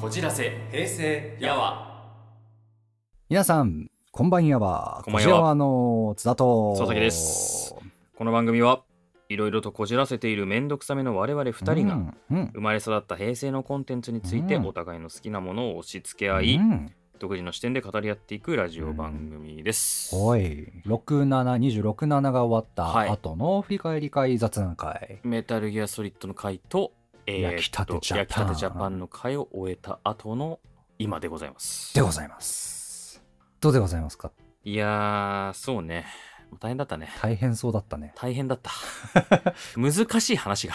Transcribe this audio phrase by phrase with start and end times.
[0.00, 1.36] こじらせ平成。
[1.38, 2.06] やわ。
[3.28, 7.74] 皆さんこんばんやはこんばんやはこちらはの津田と佐々木です。
[8.16, 8.82] この番組は
[9.28, 12.50] いろいろとこじらせているめんどくさめの我々二人が、うんうん。
[12.54, 14.66] 生まれ育った平成のコンテンツについてうん。
[14.68, 16.90] お互いの好きなものを押し付け合い、うん。
[17.18, 20.72] 独自の視点で語り合っていくラジオ番組です、おい。
[20.86, 23.10] 6726が終わったはい。
[23.10, 26.92] 後の振り返り会雑談会、メタルギアソリッドの回と,、
[27.26, 30.60] え焼きたてジャパンの回を終えた後の
[30.98, 31.94] 今でございます。
[31.94, 33.22] でございます。
[33.60, 34.32] どうでございますか？
[34.64, 36.06] いやーそうね。
[36.58, 37.08] 大変だったね。
[37.22, 38.12] 大変そうだったね。
[38.16, 38.70] 大変だった。
[39.76, 40.74] 難しい話が。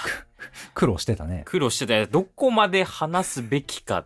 [0.74, 1.44] 苦労してたね。
[1.46, 1.96] 苦労してた。
[1.96, 4.06] よどこまで話すべきか。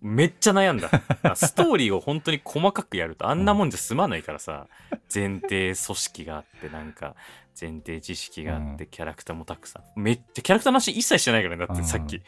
[0.00, 0.90] めっちゃ悩んだ。
[1.36, 4.66] ストーリーを本当に細かくやるとあんなもんじゃ済まないからさ。
[5.14, 7.14] 前提組織があってなんか
[7.58, 10.00] 前提知識があってうキャラクターもたくさん。
[10.00, 11.66] めっちゃキャラクターの話一切してないからね。
[11.66, 11.86] だってうん。
[11.86, 12.20] さっき。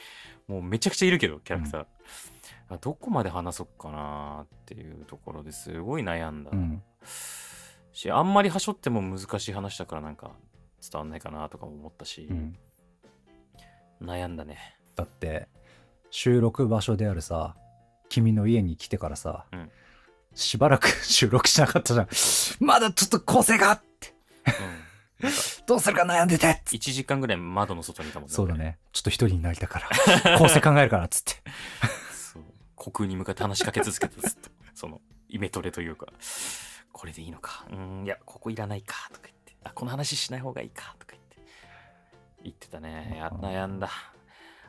[0.46, 1.86] もうめちゃくちゃいるけどキャラクター、
[2.68, 6.82] あどこまで話そうかなっていうところですごい悩んだ、うん。
[7.92, 10.32] しあんまりはしょっても難しい話だからなんか
[10.80, 12.56] 伝わんないかなとかも思ったし、うん。
[14.00, 14.76] 悩んだね。
[14.94, 15.48] だって
[16.10, 17.56] 収録場所であるさ
[18.08, 19.70] 君の家に来てからさ、うん。
[20.34, 22.08] しばらく 収録しなかったじゃん。
[22.60, 23.82] まだちょっと構成がっ
[25.66, 26.48] どうするか悩んでて。
[26.48, 28.78] っつって1時間ぐらい窓の外にいたもんそうだね。
[28.92, 29.80] ちょっと一人になりたか
[30.24, 30.38] ら。
[30.38, 31.42] 構成考えるからっつって。
[32.12, 32.44] そう。
[32.78, 34.50] 虚空に向かって話しかけ続けてずっと。
[34.74, 36.06] そのイメトレというか。
[36.92, 37.66] これでいいのか。
[37.70, 39.08] うーんいやここいらないか。
[39.12, 39.56] とか言って。
[39.64, 40.94] あこの話しない方がいいか。
[40.98, 41.36] とか言って。
[42.44, 43.14] 言ってたね。
[43.16, 43.90] やうん悩んだ。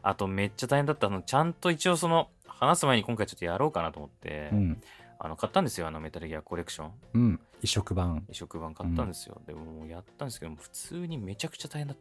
[0.02, 1.10] あとめっちゃ大変だった。
[1.10, 4.82] のちゃんと一応その話す前に今回ちょっとやろうかなと思って、うん
[5.20, 6.92] あの買ったんですよあのメタルギアコレクション。
[7.14, 7.40] うん。
[7.62, 8.26] 移植版。
[8.30, 11.98] 移植版買ったんですよ、でももうやったんですけども普通にめちゃくちゃ大変だっ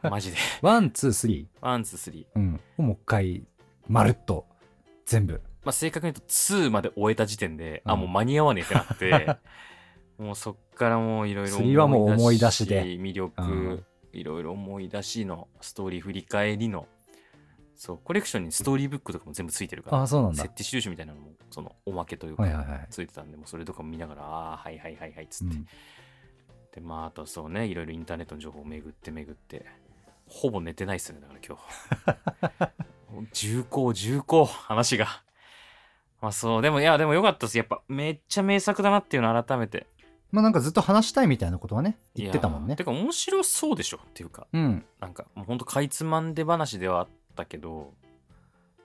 [0.00, 0.08] た。
[0.08, 0.38] マジで。
[0.62, 2.38] one two three one two three。
[2.38, 2.60] ーうん。
[2.78, 3.46] をもう一回
[3.88, 4.46] まるっと
[5.06, 5.42] 全部。
[5.64, 8.00] まあ、正確に言うと2まで終えた時点で、あうん。
[8.00, 9.36] もう間に合わねえってなって
[10.22, 12.84] もうそっからもういろいろ3はもう思い出しで。
[12.84, 13.84] 魅力うん。
[14.12, 16.88] いろいろ思い出しのストーリー振り返りの
[17.78, 20.42] そうコレクションにストーリーブックとかも全部ついてるからあそうなんだ。
[20.42, 22.86] 設定印みたいなのもそのおまけというか、はいはいはい。
[22.90, 25.64] ついてたんでもうそれとかも見ながらああはいはいはいはいっつって、うん。
[26.74, 29.64] でまああとそうねいろいろインターネットの情報を巡って巡って。
[30.26, 33.32] ほぼ寝てないっすよねだから今日。
[33.32, 35.06] 重厚重厚話が。
[36.20, 37.58] まあそうでもいやでもよかったです。
[37.58, 39.86] やっぱめっちゃ名作だなっていうのを改めて。
[40.30, 42.76] まあなんかずっと話したいみたいなことはね言ってたもんね。
[42.76, 44.46] てか面白そうでしょっていうか。
[44.52, 44.84] うん。
[45.00, 47.08] なんかもうほんとかいつまんで話ではあっ
[47.38, 47.92] たけど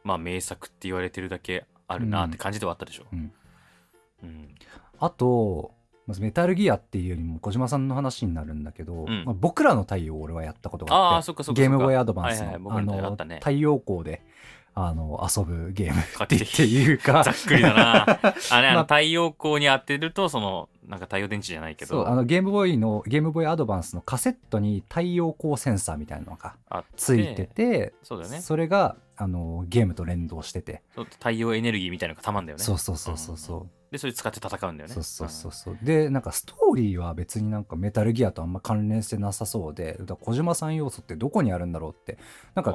[0.04, 3.06] まあ名作って言われてるだけあるなって感じではあったでしょ。
[3.12, 3.32] うん。
[4.24, 4.56] うん。
[5.00, 5.72] あと
[6.06, 9.24] まずメタルギアっていうよりも小島さんの話になるんだけど、ん。
[9.26, 13.36] まあ、僕らの太陽を俺はやったことがあってゲームボーイアドバンスの,、はいはい僕らの太陽あったね。
[13.40, 14.22] 太陽光で
[14.76, 17.24] あの遊ぶゲームっていうか。
[17.24, 18.20] ざっくりだな。
[18.52, 18.82] あれ、あ まあ。
[18.82, 26.56] の太陽光に当てると、その、なんか太陽電池じゃないけど、そうあのゲームボーイのゲームボーイアドバンスのカセットに太陽光センサーみたいなのが
[26.96, 28.42] ついてて、そうだよね。
[28.42, 32.64] それがあのゲームと連動してて、太陽エネルギーみたいなのがたまんだよね。
[32.64, 34.94] そうそうそうそうそう、んで、それ使って戦うんだよね。
[34.96, 42.18] そうそうそうそうでなんかストーリーは別になんかメタルギアとあんま関連してなさそうでだ小島さん要素ってどこにあるんだろうって
[42.56, 42.72] なんか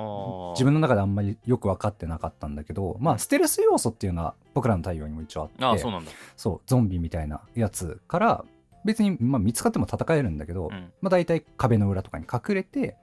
[0.52, 6.12] 自分の中であんまりよく分かってなかったんだけどまあステルス要素っていうのは僕らの太陽にも一応あってああ、そうなんだ。
[6.36, 8.44] そうゾンビみたいなやつから
[8.84, 10.92] 別に、まあ、見つかっても戦えるんだけど、うん。
[11.00, 12.96] まあ、大体壁の裏とかに隠れて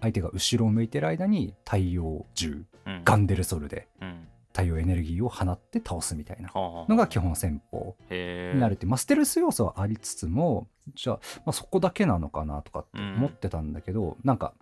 [0.00, 3.02] 相手が後ろを向いてる間に太陽銃うん。
[3.04, 4.28] ガンデルソルでうん。
[4.58, 7.94] 太陽エネルギーを放って倒すみたいなのが基本戦法。
[8.10, 14.54] になるっていう、まあ、ステルス要素はありつつもじゃあ,、まあそこだけなのかなとかって思ってたんだけど、なんか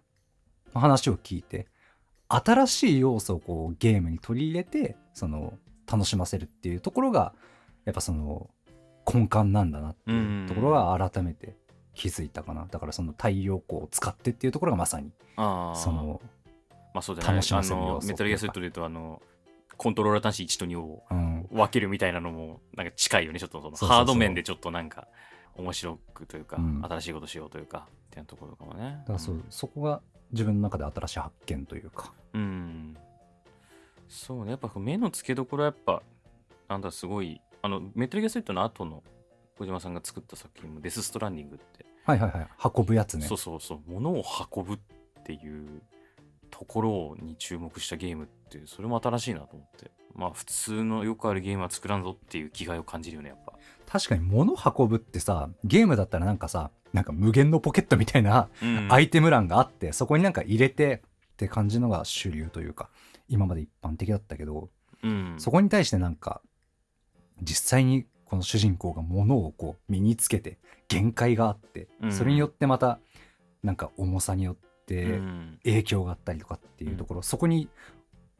[0.74, 1.68] 話を聞いて
[2.28, 5.54] 新しい要素をこうゲームに取り入れてその
[5.90, 7.32] 楽しませるっていうところが
[7.86, 8.50] やっぱその
[9.10, 11.56] 根幹なんだなっていうところが改めて
[11.94, 15.12] 気づいたかなだからその太陽光を使ってっていうところがまさに。
[15.36, 16.20] その、
[16.92, 17.34] まあそうだよね。
[17.36, 19.22] 楽しませる要素メタルギアセットで言うと、あの、
[19.76, 23.38] コントローラー端子1と2をうん、分けるみたいなのも、なんか近いよね。
[23.38, 25.08] ちょっとそのハード面でちょっとなんか、
[25.56, 26.82] 面白くというか、うん。
[26.84, 28.98] 新しいことしようというか、っていうところかもね。
[29.00, 30.02] だからそう、そこが
[30.32, 32.12] 自分の中で新しい発見というか。
[32.34, 32.96] うん。
[34.08, 36.02] そうね、やっぱ目の付けどころはやっぱ、
[36.68, 39.02] なんだ、すごい、あの、メタルギアセットの後の
[39.58, 42.48] 小島さんが作った作品も、デス・ストランディングって、はいはいはい。
[42.76, 43.26] 運ぶやつね。
[43.26, 44.22] そうそうそう、物を
[44.54, 44.78] 運ぶっ
[45.24, 45.82] ていう
[46.50, 49.90] ところに注目したゲームっていう、それも新しいなと思って。
[50.14, 53.52] まあ、普通のよくあるゲームは作らんぞっていう気概を感じるよね、やっぱ。
[53.86, 61.02] 確かに物運ぶってさゲームだったらなんかさなんか無限のポケットみたいなうんアイテム欄があって、そこになんか入れて
[61.34, 62.88] って感じのが主流というか
[63.28, 64.70] 今まで一般的だったけど、
[65.02, 66.40] うんそこに対してなんか
[67.42, 70.58] 実際にこの主人公が物をこう身につけて
[70.88, 72.98] 限界があって、うんそれによってまた
[73.62, 74.56] なんか重さによっ
[74.86, 77.68] てうん影響があったりとかっていうところ、そこに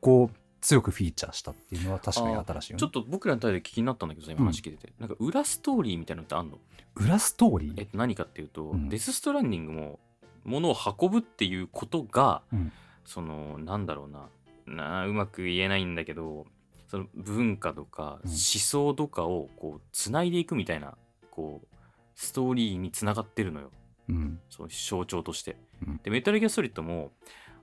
[0.06, 2.81] こう強くフィーチャーしたっていうのは確かに新しいよね。
[2.81, 6.58] ちょっと僕らの態度気になったんだけどさ今話聞いてて、なんか裏ストーリーみたいなのってあんの？
[6.94, 7.75] 裏ストーリー？
[7.76, 8.88] えっと何かっていうと、うん。
[8.88, 9.99] デス・ストランディングも
[10.44, 12.73] 物を運ぶっていうことが、うん。
[13.05, 14.29] そのなんだろうな
[14.67, 16.47] なうまく言えないんだけど
[16.88, 18.31] その文化とかうん。
[18.31, 20.94] 思想とかをこうつないでいくみたいな
[21.32, 21.67] こう
[22.14, 23.73] ストーリーにつながってるのよ。
[24.08, 24.38] うん。
[24.50, 25.56] その象徴として。
[25.85, 26.00] うん。
[26.05, 27.11] でメタルギアソリッドも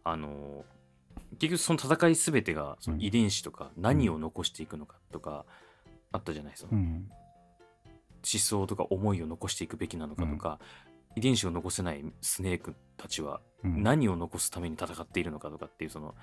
[0.03, 0.72] あの結
[1.51, 5.45] 局その戦い全てがその遺伝子とか何を残していくのかとか
[6.11, 7.09] あったじゃないそのうん。
[8.25, 10.59] 思想とか思いを残していくべきなのかとか、
[11.15, 13.83] 遺伝子を残せないスネークたちはうん。
[13.83, 16.15] 何を残すために戦っているのかとかっていうその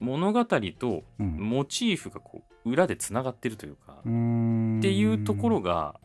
[0.00, 1.36] 物語とうん。
[1.38, 4.78] モチーフがこう裏でつながってるというか、うーん。
[4.78, 5.96] っていうところが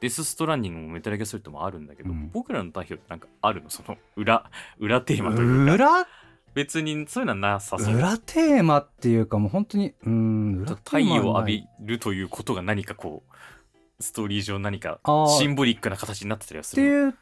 [0.00, 2.30] デス・ストランディングもメタルギアソリッドもあるんだけど、うん。
[2.32, 3.70] 僕らの代表ってなんかあるの？
[3.70, 5.74] その裏裏テーマというか。
[5.74, 6.06] 裏？
[6.56, 7.94] 別にそういうのはなさそう。
[7.94, 14.98] 裏テーマっていうかもう本当にうーん裏テ太ーマは陽を浴びるということが何かこうストーリー上何か
[15.38, 17.14] シンボリックな形になってたりはすってるいう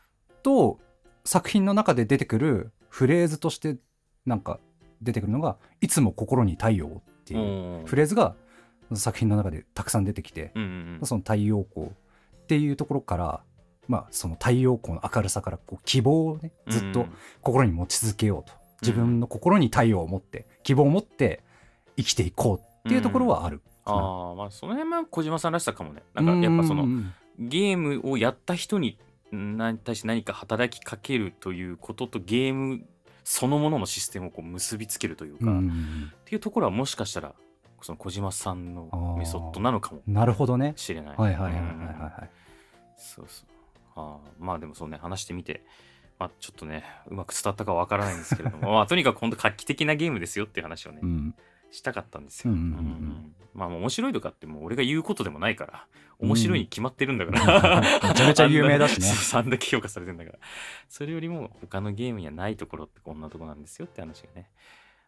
[0.45, 0.79] と
[1.25, 3.77] 作品の中で出てくるフレーズとして
[4.25, 4.61] なんか
[5.03, 7.87] 出てくるのが「いつも心に太陽」っていううん。
[7.87, 8.37] フレーズが
[8.95, 10.67] 作品の中でたくさん出てきて、うんう
[11.05, 11.91] んその太陽光っ
[12.47, 13.41] ていうところから
[13.89, 17.07] まあその太陽光の明るさからこう希望をねうんずっと
[17.43, 21.43] 心に持ち続けようと、自分の心に太陽を持って希望を持って
[21.97, 23.99] 生きていこうっていうところはあるかな。
[23.99, 28.97] ああまあその辺は小島さんらしさかもねなんかやっぱそのうんゲームをやった人に
[29.33, 32.85] な対して何か働きかけるということとゲーム
[33.25, 37.35] そのもののシステムをこう結びつけるというか、っうんていうところはもしかしたら
[37.83, 40.75] その小島さんのメソッドなのかもなるほどね。
[40.77, 41.17] しれない。
[41.17, 42.31] はいはいはいはいうんはいはい。
[42.97, 43.47] そうそう。
[43.97, 45.65] あーまあでもそうね、話してみて、
[46.19, 51.35] まあちょっとね、うまく伝わったかわからないんですけれども、 まあとにかく本当画期的なゲームですよっていう話をね、うん
[51.71, 52.53] したかったんですよ。
[52.53, 55.87] うんうんうんうんうんまあ面白いとかってもう俺が言うことでもないから、
[56.19, 57.81] 面白いに決まってるんだかうんら。
[57.81, 59.09] めちゃめちゃ有名だしね
[59.39, 60.39] あんだけ評価されてんだから。
[60.89, 64.51] それよりも他のゲームにはないところってこんなとこなんですよって話がね、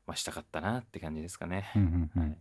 [0.06, 1.70] まあしたかったなって感じですかね。
[1.76, 2.38] うんうんうんはい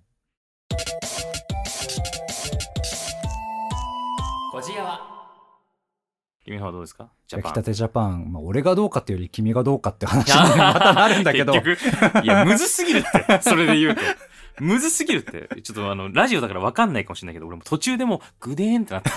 [4.52, 5.15] こじやは
[6.46, 7.10] 君はどうですか？
[7.28, 11.54] ジャパン焼きたてジャパン、まあ、俺がどうかっていうより君がどうかって話にまたなるんだけど。
[11.54, 12.24] 結局。
[12.24, 13.42] いやむずすぎるって。
[13.42, 14.02] それで言うと。
[14.60, 15.50] むずすぎるって。
[15.64, 19.10] ちょっとあのラジオだから分かんないかもしれないけど俺も途中でもうグデーンってなった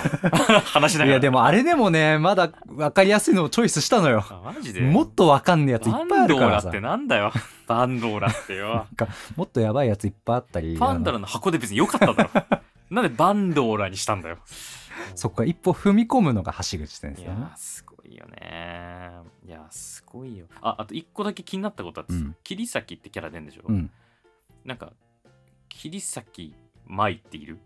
[0.61, 1.11] 話しながら。
[1.11, 4.25] いやでもあれでもねまだ分かりやすいのをチョイスしたのよ。
[4.27, 4.81] あマジで？
[4.81, 6.71] もっと分かんねえやついっバンぱいあるからさ。
[6.71, 7.31] ドーラってなんだよ。
[7.67, 8.87] バンドーラってよ。
[9.37, 10.75] もっとやばいやついっぱいあったり。
[10.77, 12.29] パンダラの箱で別によかっただろ。
[12.89, 14.39] なんでバンドーラにしたんだよ
[15.15, 17.25] そっか一歩踏み込むのが橋口先い生ね。
[17.27, 19.11] やーすごいよね。
[19.45, 20.47] いやーすごいよ。
[20.61, 22.35] ああと一個だけ気になったことあってさ、うん。
[22.43, 23.91] 桐崎ってキャラ出んでしょ、うん。
[24.65, 24.93] なんか
[25.67, 27.59] 桐崎舞っている？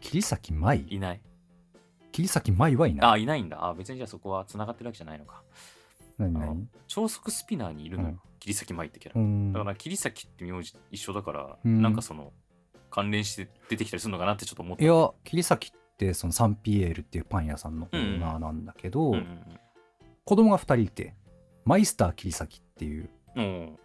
[0.00, 0.84] 桐崎舞？
[0.88, 1.20] いない。
[2.12, 3.10] 桐崎舞はいない。
[3.10, 3.64] あいないんだ。
[3.64, 5.42] あ別にじゃあそこは繋がってるわけじゃないのか。
[6.18, 6.68] 何何？
[6.86, 8.20] 超速スピナーにいるのよ、うん。
[8.40, 9.52] 桐崎舞ってキャラ、うん。
[9.52, 11.82] だから桐崎って名字一緒だから、うん。
[11.82, 12.32] なんかその
[12.90, 19.40] 関連して出てきたりするのかなってちょっと思っていや桐崎ってそのサンピエールっていうパン屋さんのオーナーなんだけど、うんうん
[20.24, 21.14] 子供が2人いて
[21.64, 23.46] マイスター桐崎っていううんう。
[23.46, 23.78] ん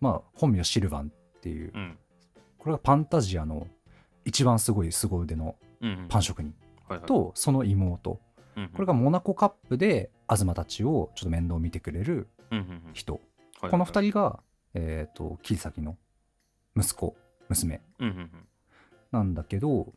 [0.00, 1.98] まあ本名シルバンっていううん。
[2.58, 3.68] これがパンタジアの
[4.24, 5.54] 一番すごい凄腕の
[6.08, 6.52] パン職人。
[7.06, 8.18] とその妹。
[8.72, 12.26] これがモナコカップで東たちをちょっと面倒見てくれる
[12.92, 13.20] 人。
[13.60, 14.40] はいこの2人が
[14.74, 15.96] えっと桐崎の
[16.76, 17.16] 息子
[17.48, 17.80] 娘
[19.12, 19.92] なんだけど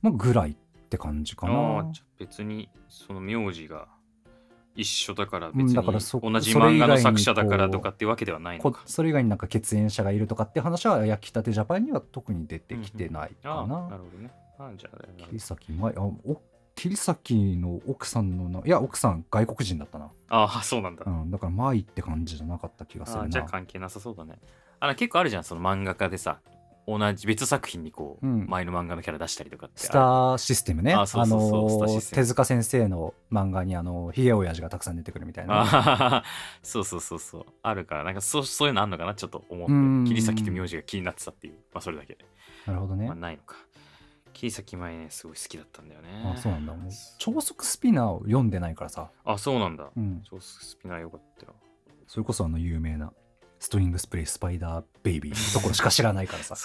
[0.00, 0.56] まあぐらい
[0.88, 1.78] って感じかあな。
[1.90, 3.88] あじゃあ別にその名字が
[4.74, 8.82] 一緒だからうん別にだからそ同じ漫画の作者だからとかっていうわけではないのこか。
[8.86, 14.30] それ以外になんか血縁者がいるとかって話は焼きたてジャパンには特に出てきてないああかななるほどね。
[14.58, 16.00] あじゃあ桐崎舞あ。
[16.00, 16.40] お
[16.74, 21.02] 桐崎の奥さんのないや奥さん外国人だったな、ああそうなんだ。
[21.04, 23.24] うん、だから舞って感じじゃなかった気がするな。
[23.24, 24.38] あじゃあ関係なさそうだね。
[24.78, 26.38] あの結構あるじゃんその漫画家でさ
[26.88, 28.46] 同じ別作品にこう、うん。
[28.48, 30.94] 前の漫画のキャラ出したりとかってスターシステムね。
[30.94, 32.22] あそうそうそうのスターシステム。
[32.22, 36.24] 手塚先生の漫画にあのヒゲ親父がたくさん出てくるみたいな。
[36.62, 37.46] そうそうそうそう。
[37.62, 40.04] あるからなんかそうそういうのあんのかなちょっと思うん。
[40.04, 41.54] って桐崎って名字が気になってたっていう。
[41.74, 42.16] まあそれだけ
[42.66, 43.56] なるほどね、まあないのか。
[44.32, 46.08] 桐崎前ねすごい好きだったんだよね。
[46.34, 46.72] あそうなんだ。
[46.72, 49.90] もう超速スピナーを読んでないからさ、あそうなんだ。
[49.94, 51.54] うん、超スピナーよかったよ。
[52.06, 53.12] それこそあの有名な
[53.58, 56.56] ストリングスプレースパイダーベイビーのところしか知らないからさ。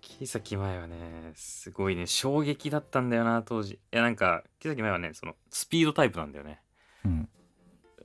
[0.00, 3.74] 木崎前はねすごいね衝撃だったんだよな当時。
[3.74, 6.60] いやなんか木崎前はねそのスピードタイプなんだよね。
[7.04, 7.28] うん。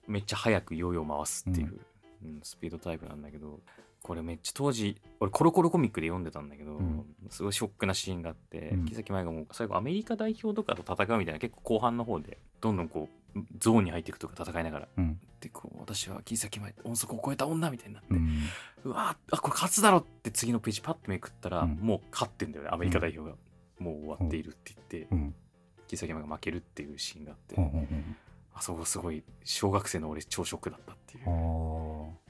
[0.07, 1.79] めっちゃ早くヨーヨー回すっていう、
[2.23, 2.39] うん。
[2.43, 3.59] スピードタイプなんだけど
[4.01, 7.05] これめっちゃ当時俺コロコロコミックで読んでたんだけど、ん。
[7.29, 8.85] すごいショックなシーンがあって、うん。
[8.85, 15.19] 木崎前がもう最後アメリカ代表とかと戦うみたいな結構後半の方でどんどんこうゾーンに入っていくとか戦いながらうん。
[15.41, 21.77] でこう私は木崎前音速を超えた女みたいになって、ううんわーあこれ勝つだろって次のページパッとめくったら、うん。
[21.81, 23.37] もう勝ってんだよねアメリカ代表が、
[23.79, 25.35] もう終わっているって言って、うん。
[25.87, 27.55] 木崎前が負けるっていうシーンがあって、
[28.53, 31.25] あそこすごい小学生の俺超ショックだったっていう。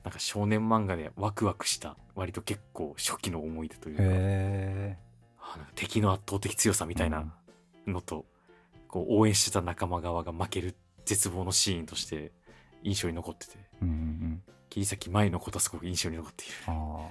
[0.03, 4.03] なんか少年漫画でワクワクした割と結構初期の思い出というか
[5.39, 7.33] あか敵の圧倒的強さみたいな
[7.87, 8.25] のと、
[8.87, 12.31] こう応援してた仲間側が負ける絶望のシーンとして
[12.85, 13.53] 印象に残ってて。
[13.57, 14.43] えうんうんうん。
[14.69, 16.53] 桐崎舞のことはすごく印象に残っている。
[16.67, 17.07] あ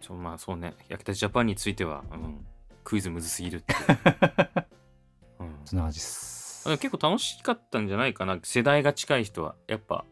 [0.00, 0.74] ちょまあそうね。
[0.88, 2.46] 焼きたてジャパンについては、うん、
[2.84, 3.78] クイズむずすぎるっていう、
[5.40, 5.46] うん。
[5.46, 8.38] あそんな感じでも結構楽しかったんじゃないかな。
[8.42, 9.56] 世代が近い人は。
[9.66, 10.04] やっぱ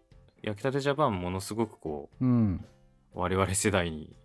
[0.42, 2.64] 焼きたてジャパンものすごくこううん。
[3.14, 4.16] 我々世代に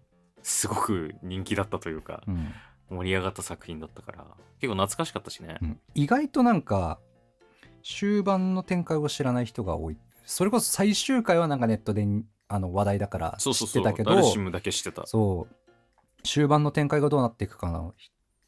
[0.41, 2.53] すごく人気だったというかうん。
[2.89, 4.25] 盛り上がった作品だったから
[4.59, 5.57] 結構懐かしかったしね。
[5.61, 5.79] う、ん。
[5.95, 6.99] 意外となんか
[7.83, 9.97] 終盤の展開を知らない人が多い
[10.31, 12.07] それこそ最終回はなんかネットで
[12.47, 15.05] あの話題だから知ってたけどダルシムだけ知ってた。
[15.05, 15.55] そう。
[16.23, 17.93] 終盤の展開がどうなっていくかの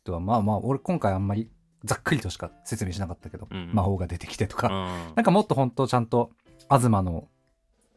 [0.04, 1.50] 人はまあまあ俺今回あんまり
[1.84, 6.32] ざっくりとしか説明しなかったけど、うん魔法が出てきてとか、うんなんかもっと本当ちゃんと
[6.70, 7.28] 東の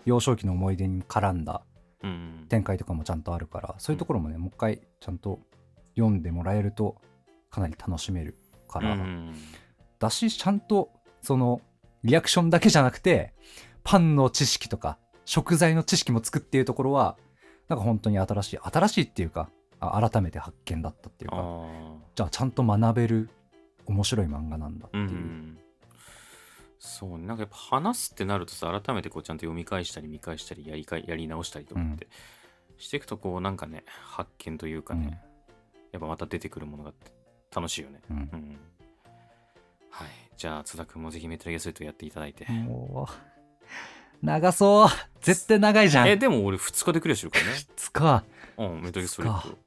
[0.04, 1.62] 幼少期の思い出に絡んだ
[2.02, 5.38] うん展開とかもちゃんとあるからそういうところもね、もう一回ちゃんと
[5.94, 6.96] 読んでもらえると
[7.50, 8.36] かなり楽しめる
[8.68, 9.32] から、うん。
[10.00, 10.90] だしちゃんと
[11.22, 11.60] その
[12.02, 13.32] リアクションだけじゃなくて
[13.86, 17.16] パンの知識とか食材の知識もつくっていうところは
[17.68, 21.66] なんか本当に新しい新しいっていうかあ改めて発見だったっていうかあ
[22.16, 23.30] じゃあちゃんと学べる
[23.86, 25.08] 面白い漫画なんだってーいう。
[25.08, 25.58] う、ん
[26.80, 27.26] そうね。
[27.26, 32.08] なんかやっぱ話すってなるとさ改めてこうちゃんと読み返したり見返したりやりかやり直したりとかって、
[32.78, 35.20] していくとこうなんかね発見というかね、
[35.92, 36.92] やっぱまた出てくるものが
[37.54, 38.00] 楽しいよね。
[38.10, 38.16] うん。
[38.16, 38.58] うん。
[39.90, 40.08] はい。
[40.36, 42.46] じゃあ津田君もぜひメタルギアソリッドやっていただいて、
[44.22, 44.88] 長そう。
[45.20, 46.08] 絶対長いじゃん。
[46.08, 47.52] えでも俺2日でクリアしてるからね。
[47.76, 48.24] つか
[48.56, 49.58] うんメタルギアソリッド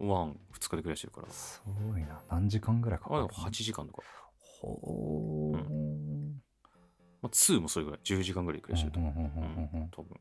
[0.00, 0.76] 12日。
[0.76, 1.28] でクリアしてるから。
[1.30, 2.20] すごいな。
[2.30, 4.02] 何時間ぐらいかかるあでも8時間とか、
[4.60, 5.58] ほー、
[7.22, 8.00] まあ、2もそれぐらい。
[8.04, 8.98] 10時間ぐらいでクリアしてると。
[8.98, 9.82] 思う、うんうんうんうん。
[9.82, 10.20] うん多分。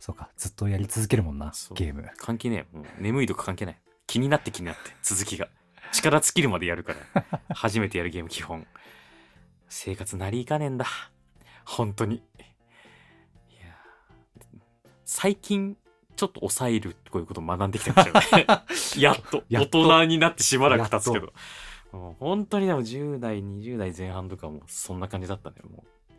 [0.00, 0.30] そうか。
[0.36, 2.08] ずっとやり続けるもんなゲーム。
[2.16, 2.76] 関係ねえ。
[2.76, 3.80] もう眠いとか関係ない。
[4.06, 5.48] 気になって気になって 続きが。
[5.92, 7.40] 力尽きるまでやるから。
[7.54, 8.66] 初めてやるゲーム基本。
[9.68, 10.86] 生活なりいかねえんだ。
[11.64, 12.22] 本当に
[15.06, 15.76] 最近
[16.16, 18.46] ちょっと抑えるこういうことを学んできたんですよね。
[18.98, 19.82] やっと大やっと。
[19.84, 21.32] 人になってしばらく経つけやど
[22.18, 26.12] 本当にでも10代20代前半とかもそんな感じだったんだよもう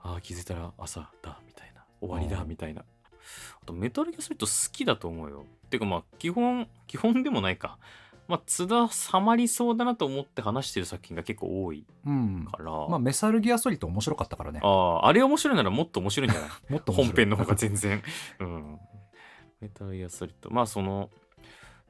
[0.00, 2.48] ああ気づいたら朝だみたいな終わりだうん。
[2.48, 2.82] みたいな。
[2.82, 5.46] あとメタルギアソリッド好きだと思うよ。
[5.70, 7.78] てかまあ基本基本でもないか
[8.26, 12.48] まあ津田ハマりそうだなと思って話してる作品が結構多いうん。
[12.50, 14.60] から、まあメサルギアソリッド面白かったからね。
[14.62, 16.50] あああれ面白いならもっと面白いんじゃない？
[16.72, 18.02] もっと本編の方が全然。
[18.40, 18.78] うん。
[19.60, 20.50] メタルギアソリッド。
[20.50, 21.10] まあその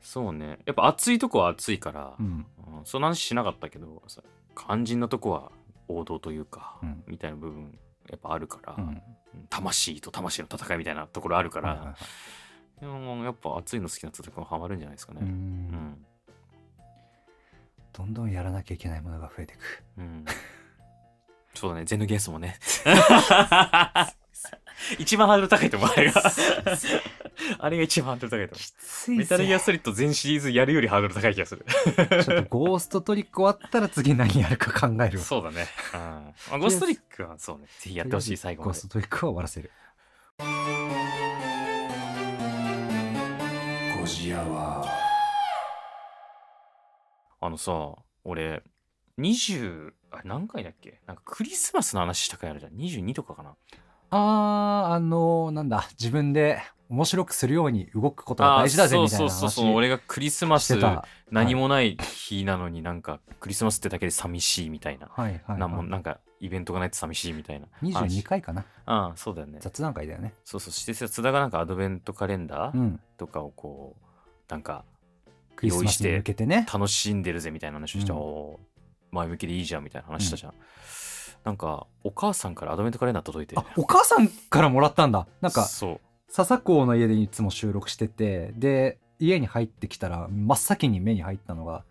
[0.00, 0.59] そうね。
[0.67, 2.26] やっぱ熱いとこは熱いから、うん。
[2.26, 2.85] うん。
[2.85, 4.23] その話しなかったけどさ
[4.57, 5.53] 肝心なとこは
[5.88, 7.05] 王道というか、うん。
[7.07, 7.79] みたいな部分
[8.11, 9.03] やっぱあるから、うん。
[9.50, 11.97] 魂と魂の戦いみたいなところあるから、はいはいはい。
[12.81, 15.21] でもやっぱ熱いの好きな人とかもハマるんじゃないですかね。
[15.23, 16.07] ううんん
[17.96, 19.82] どんどんやらなきゃいけないものが増えていく。
[19.98, 20.24] うん。
[21.54, 21.84] そうだね。
[21.84, 22.58] ゼノゲースもね。
[24.98, 26.20] 一番ハードル高いと思うあれが。
[27.60, 31.64] あれが一番ハードル高いと思つうメタルギアソリッド全シリーズやるよりハードル高い気がする。
[32.24, 35.24] ちょっとゴーストトリック終わったら次何やるか考えるわ。
[35.24, 36.00] そうだね、うん。
[36.00, 37.66] まあ、ゴーストリックはそうね。
[37.78, 38.74] ぜひやってほしい最後まで。
[38.74, 39.70] ゴーストトリックは終わらせる。
[44.00, 44.93] ゴジアは
[47.44, 48.62] あのさ俺
[49.18, 51.02] 20あ何回だっけ？
[51.06, 52.72] なんかクリスマスの話した回あるじゃん。
[52.72, 53.54] 22とかかな。
[54.10, 60.78] あーあのなんだ自分で面白くするように動くことが大事だぜみたいなそうそうそうそう話俺がクリスマス
[61.30, 68.64] 何もない日なのになんかクリスマスってだけで寂しいみたいな、はいはい、はい、なんもなんかイベントがないと寂しいみたいな22回かな。
[68.86, 69.58] ああそうだよね。
[69.60, 70.32] 雑談会だよね。
[70.44, 73.00] そうそうして津田がなんかアドベントカレンダーうん。
[73.18, 74.04] とかをこう
[74.48, 74.84] なんか
[75.56, 76.66] クリスマスに向けてね。
[76.73, 78.56] 楽しんでるぜみたいな話をして、うん。
[79.11, 80.54] 前向きでいいじゃんみたいな話したじゃん、
[81.44, 83.54] なんかお母さんからアドベントカレンダー届いて。
[83.56, 85.26] あお母さんからもらったんだ。
[85.40, 86.00] なんかそう。
[86.28, 91.84] 笹子の家でいつも収録しててで家に入ってきたら真っ先に目に入ったのが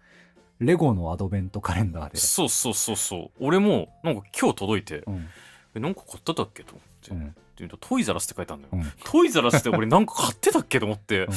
[0.59, 3.31] レゴのアドベントカレンダーで、そうそうそうそう。
[3.39, 5.27] 俺もなんか今日届いてうん。
[5.75, 7.11] えなんか買ってたっけと思って。
[7.11, 8.91] うん言うとトイザラスって書いてあるのよ、うん。
[9.03, 11.33] トイザラスって俺なんか買ってたっけと思って、うん。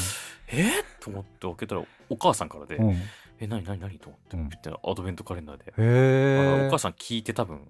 [0.48, 0.70] え
[1.00, 2.96] と思って開けたらお母さんからで、うん、へ
[3.40, 4.48] え何何何と思ってうん。
[4.48, 7.60] 言ったらアドベントカレンダーで、お母さん聞いて多分。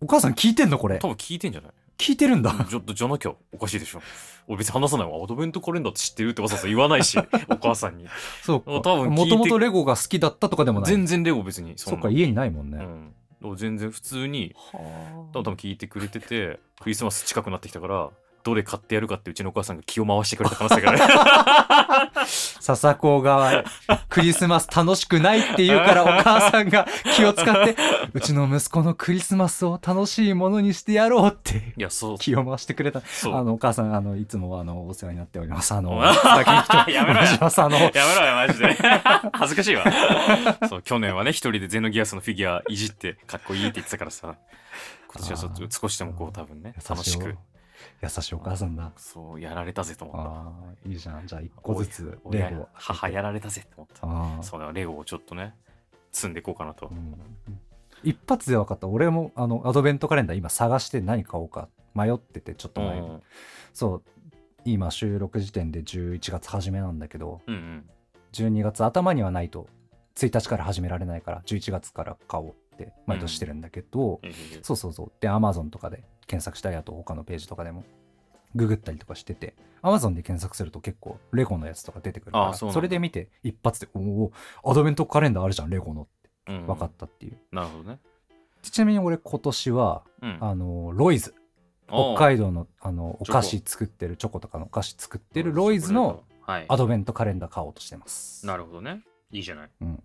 [0.00, 0.98] お母さん聞いてんのこれ？
[0.98, 1.70] 多分聞いてんじゃない？
[1.98, 2.54] 聞いてるんだ。
[2.68, 4.02] じゃじゃなきゃおかしいでしょ。
[4.46, 7.18] 俺別に話さないわアドベントカレンダーって知ってるってわざわざ言わないし
[7.48, 8.06] お母さんに。
[8.42, 8.80] そうか。
[8.82, 10.90] 多分もともとレゴが好きだったとかでもない。
[10.90, 13.14] 全然レゴ別にそっか家にないもんね、うん
[13.56, 18.10] 全然普通には多分聞いてくれててクリスマス近くなってきたから
[18.46, 22.26] どれ買ってやるかってうちのお母さんが気を回してくれた可能性がある。
[22.60, 23.64] 笹子が
[24.08, 26.86] クリスマス楽しくないって言うからお母さんが
[27.16, 27.74] 気を使って
[28.14, 31.74] うちの息子のクリスマスを楽しいものにしてやろうって。
[31.76, 32.18] いやそう。
[32.18, 33.00] 気を回してくれた。
[33.00, 33.02] あ
[33.42, 35.72] のお母さんあのいつもあのお世話になっております。
[35.72, 36.70] あのやめろよ。
[36.88, 38.76] やめろよマジで。
[39.32, 39.84] 恥ずかしいわ。
[40.68, 44.36] そう去年はね一人でゼノギアスのフィギュアいじってかっこいいって言ってたからさ。
[45.08, 47.36] 今年はそあー少しでもこう多分ね楽しく
[48.02, 48.92] 優しいお母さんだ。
[48.96, 50.88] そうやられたぜと思った。
[50.88, 51.26] いいじゃん。
[51.26, 54.42] じゃあ一個ずつレゴ母やられたぜって思った。
[54.42, 55.54] そうだレゴをちょっとね
[56.12, 56.88] 積んでいこうかなと。
[56.88, 57.16] うん。
[58.02, 58.86] 一発で分かった。
[58.86, 63.22] 俺もあのアドベントカレンダー今探して何買おうか迷っててちょっと前に、うん。
[63.72, 64.02] そう
[64.64, 67.90] 今収録時点で11月初めなんだけどうんうん。
[68.32, 69.66] 12月頭にはないと
[70.16, 72.48] 1日から始められないから11月から買おう。
[72.50, 75.12] って毎年してるんだけど、ええそうそうそう。
[75.20, 77.84] で Amazon とかで検索したりあと他のページとかでも
[78.54, 84.32] ググったりとかしてて Amazon で検索すると結構レゴのやつとか出てくるからあそれで見て一発でおお
[84.64, 86.10] アドベントカレンダーあるじゃんレゴのって。
[86.48, 87.98] うん分かったっていう、なるほどね。
[88.62, 90.38] ちなみに俺今年はうん。
[90.40, 91.34] あのロイズ
[91.88, 96.66] 北海道のあのお菓子作ってるチョコとかのお菓子作ってるロイズのはい。
[96.68, 98.46] アドベントカレンダー買おうとしてます。
[98.46, 99.02] なるほどね。
[99.32, 99.70] いいじゃない。
[99.80, 100.02] うん、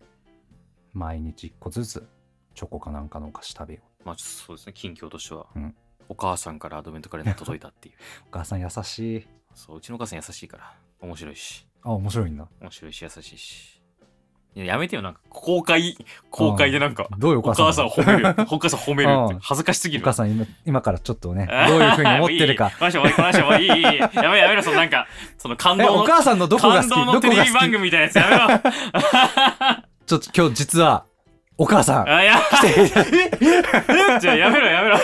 [0.94, 2.08] 毎日1個ずつ
[2.56, 4.08] チョコかなんかのお菓子食べよう。
[4.08, 4.74] まあそうですね。
[4.74, 5.76] 近況としては、うん。
[6.10, 7.96] お母さんからアドベントカレンダー届いたっていう。
[8.28, 9.28] お母さん優しい。
[9.54, 10.74] そううちのお母さん優しいから。
[11.02, 11.66] 面白いし。
[11.84, 12.48] あ面白いんだ。
[12.62, 13.82] 面白いし優しいし。
[14.54, 15.96] いややめてよなんか公開
[16.30, 18.36] 公開でなんかどういうおお母さん母さんを褒める。
[18.52, 19.40] お母さん褒めるってうん。
[19.40, 20.04] 恥ずかしすぎる。
[20.04, 22.72] お母さん今今からちょっとねどういうふうに思ってるか。
[22.82, 25.08] マジもういいマいいいいやめろやめろそのなんか
[25.40, 26.90] その感え動のお母さんのどこが好き？
[26.90, 29.82] 感動のテレビ番組みたいなやつやめろ。
[30.06, 31.06] ちょっと今日実は
[31.58, 32.10] お母さん。
[32.10, 32.42] あいや。
[34.20, 34.98] じゃあやめろやめろ。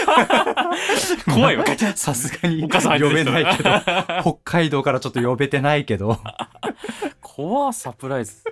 [1.34, 1.66] 怖いわ。
[1.96, 3.70] さすがにお母さん呼べないけど。
[3.70, 3.80] ど
[4.22, 6.20] 北海道からちょっと呼べてないけど。
[7.22, 8.44] 怖サプライズ。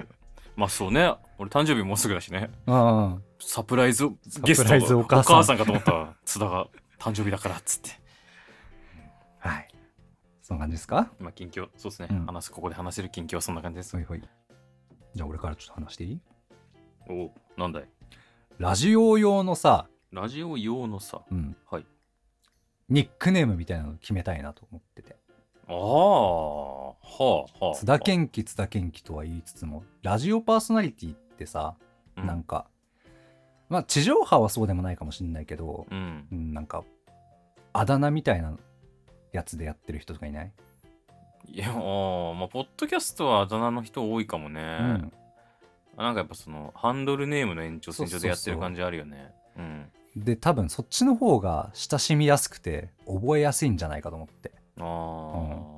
[0.56, 1.14] まあそうね。
[1.40, 2.52] 俺誕生日もうすぐだしね。
[2.68, 3.24] うん。
[3.40, 4.08] サプライズ
[4.44, 5.36] ゲスサプライズトお母さん。
[5.36, 6.68] お母さんかと思ったわ津田が
[7.00, 7.90] 誕生日だからっつって。
[9.40, 9.68] はい。
[10.44, 11.08] そんな感じですか？
[11.20, 11.68] まあ近況。
[11.78, 12.26] そうですね、うん。
[12.28, 13.96] 話すここで話せる近況はそんな感じです。
[13.96, 14.22] ほいほい。
[15.16, 16.20] じゃあ俺からちょっと話していい？
[17.10, 17.90] おなんだい？
[18.58, 21.22] ラジオ用のさ、ラジオ用のさ。
[21.32, 21.86] うん、はい。
[22.90, 25.16] ニックネームみたいなの決めたいなと思ってて。
[25.68, 26.96] ああは
[27.62, 27.76] あはあ。
[27.76, 31.76] 津田健貴津田健貴とは言いつつもラジオパーソナリティってさ、
[32.18, 32.26] うん。
[32.26, 32.68] なんか
[33.70, 36.28] まあ地上波はそうでもないかもしれないけど、うん。
[36.32, 36.84] うん、なんか
[37.74, 38.56] あだ名みたいな
[39.34, 40.52] やつでやってる人とかいない、
[41.48, 45.12] いやーまあポッドキャストはあだ名の人多いかもね、うん、
[45.98, 49.32] なんかやっぱそのハンドルネームの延長線上でやってる感じあるよね。
[49.58, 49.86] うん。
[50.16, 54.88] で多分そっちの方が親しみやすくて覚えやすいんじゃないかと思って、あうん、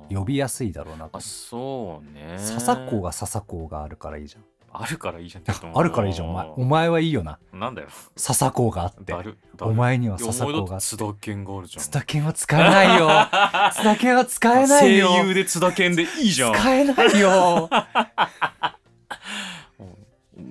[0.08, 1.18] ー呼びやすいだろうなと。
[1.18, 2.36] あそうね。
[2.38, 4.44] 笹子が笹子があるからいいじゃん。
[4.70, 6.28] あるからいいじゃんあるからいいじゃん。
[6.28, 7.38] お前お前はいいよな。
[7.52, 7.88] なんだよ。
[8.16, 9.14] 笹子があって。
[9.60, 10.86] お前には笹子があって。
[10.86, 11.82] 津田健があるじゃん。
[11.82, 13.08] 津田健は使えないよ。
[13.72, 15.08] 津田健は使えないよ。
[15.08, 16.54] 声優で津田健でいいじゃん。
[16.54, 17.70] 使えないよ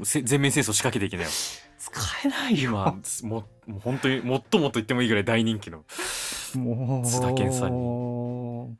[0.03, 1.29] 全面戦争仕掛けていけなよ。
[1.77, 1.91] 使
[2.25, 2.71] えないよ。
[2.71, 5.83] 今ももう本当にもっともっと言ってもいいぐらい大人気の
[6.55, 8.77] もう津田健さん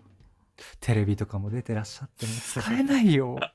[0.79, 3.37] テレビとかも出てらっしゃっても使えないよ。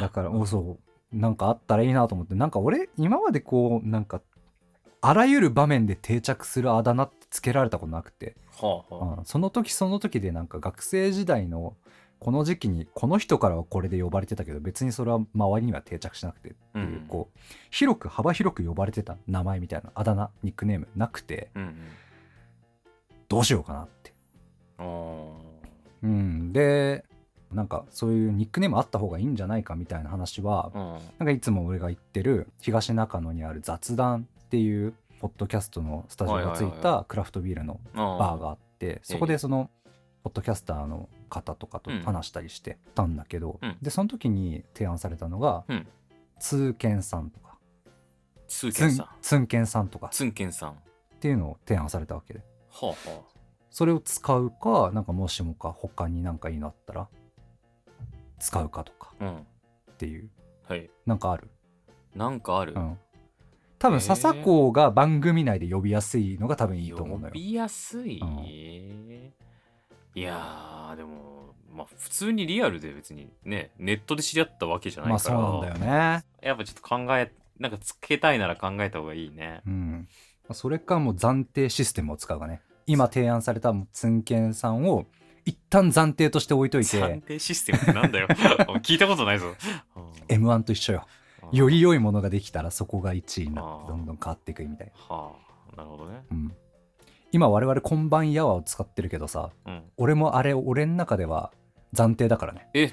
[0.00, 0.78] だからもうそ
[1.12, 2.34] うなんかあったらいいなと思って。
[2.34, 4.20] なんか俺今までこうなんか
[5.00, 9.18] あらゆる場面で定着するあだ名ってつけられたことなくて、はあはあ。
[9.18, 9.24] うん。
[9.24, 11.76] その時その時でなんか学生時代の
[12.20, 17.06] この時期にこの人からはこれで呼ばれてたけど別にそれは周りには定着しなくてっていう、うん。
[17.08, 17.38] こう
[17.70, 21.74] 広く幅広く呼ばれてた名前みたいなあだ名ニックネームなくてうんうん。
[23.28, 24.12] どうしようかなって。
[26.02, 27.04] うん、で
[27.52, 30.92] なんかそういうニックネームあった方がいいんじゃないかみたいな話は、うん。
[30.92, 39.70] なんかいつも俺が言ってる東中野にある雑談っていうポッドキャストのスタジオがついたクラフトビールのあバーがあってそこでその
[40.22, 43.78] ポッドキャスターの方とかと話したりしてたんだけど、うん。
[43.80, 45.86] でその時に提案されたのが、うん。
[46.38, 47.56] 通研さんとか。
[48.48, 50.08] ツーツンケンさんツンケンさんとか。
[50.10, 50.68] ツンケンさん。
[50.70, 50.74] は
[51.14, 52.42] っていうのを提案されたわけで。
[52.82, 52.94] あは
[53.70, 57.08] それを使うかなんかもしもか他になんかいいのあったら
[58.38, 59.14] 使うかとか。
[59.20, 59.36] あうん。
[59.38, 59.44] っ
[59.96, 60.30] ていう。
[60.66, 60.90] はい。
[61.06, 61.48] なんかある？
[62.14, 62.98] なんかある、うん。
[63.78, 67.32] 多分笹子が番組内で呼びやすいのが多分いいと思うのよ。
[67.32, 69.32] 呼びやすい、うん
[70.14, 76.24] いやーでもまあ普通にリアルで別にねネットで知り合ったわけじゃないまあから、そうなんだよね。
[76.42, 79.62] やっぱちょっと考えなんかつけたいなら考えた方がいいね。
[79.66, 80.08] うん。
[80.52, 82.60] それかもう暫定システムを使うかね。
[82.86, 85.06] 今提案されたツンケンさんを
[85.44, 88.26] 一旦暫定として置いとい暫て定システムってなんだよ。
[88.82, 89.54] 聞いたことないぞ、
[89.96, 91.06] うん M1 と一緒よ。
[91.06, 91.20] うん
[91.52, 95.32] より良いものができたらそこが1位になってどんどん変わっていくみたいな、は
[95.72, 95.76] あ。
[95.76, 96.22] なるほどね。
[96.30, 96.49] うん、
[97.32, 99.82] 今我々「こんばんやわ」を使ってるけどさうん。
[99.96, 101.52] 俺もあれ俺の中では
[101.94, 102.68] 暫定だからね。
[102.74, 102.92] え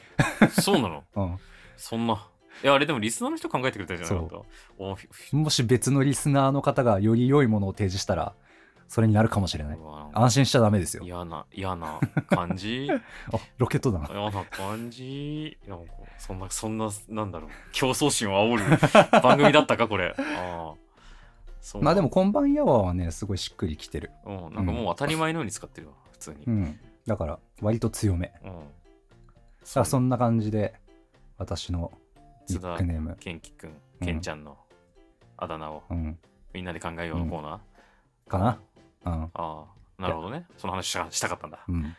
[0.60, 1.04] そうなの？
[1.16, 1.38] うん。
[1.76, 2.28] そんな。
[2.64, 4.42] いやあれでもリスナーの人考えてくれたんじゃないか
[5.32, 8.34] もし別のリスナーの方がより良いものを提示したら
[8.88, 9.78] それになるかもしれない。
[10.14, 11.04] 安心しちゃダメですよ。
[11.04, 12.88] 嫌な嫌な 感じ？
[12.92, 13.00] あ
[13.60, 15.58] ロケットだな嫌な感じ？
[15.68, 17.50] なんかそんなそんななんだろう。
[17.74, 19.22] 競争心を煽る。
[19.22, 20.16] 番組だったかこれ。
[20.18, 20.74] ああ
[21.82, 24.12] まあでも「こんばんやわ」はねすごいしっくりきてる。
[24.26, 26.44] うんなんかもう当たり前のように使ってるわ普通に。
[26.46, 26.80] う、ん。
[27.06, 28.34] だから割と強め。
[28.44, 28.52] うん、
[29.64, 30.76] さあそんな感じで
[31.38, 31.92] 私の
[32.50, 33.18] ニックネーム。
[33.20, 34.58] ケンキくんケンちゃんの
[35.38, 36.20] あだ名をうん。
[36.54, 38.60] みんなで考えようのコーナー、かな。
[39.06, 39.24] うん。
[39.24, 39.66] ああ
[40.00, 40.46] なるほどね。
[40.58, 41.64] その話したしたかったんだ。
[41.68, 41.96] うん。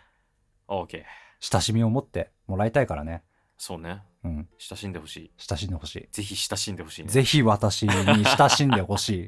[0.68, 1.02] オーケー。
[1.40, 3.22] 親しみを持ってもらいたいからね
[3.59, 4.03] そうね。
[4.25, 4.49] うん。
[4.57, 5.33] 親しんでほしい。
[5.37, 6.09] 親しんでほしい。
[6.12, 7.09] ぜひ親しんでほしいね。
[7.09, 7.92] ぜひ私に
[8.25, 9.27] 親しんでほしい。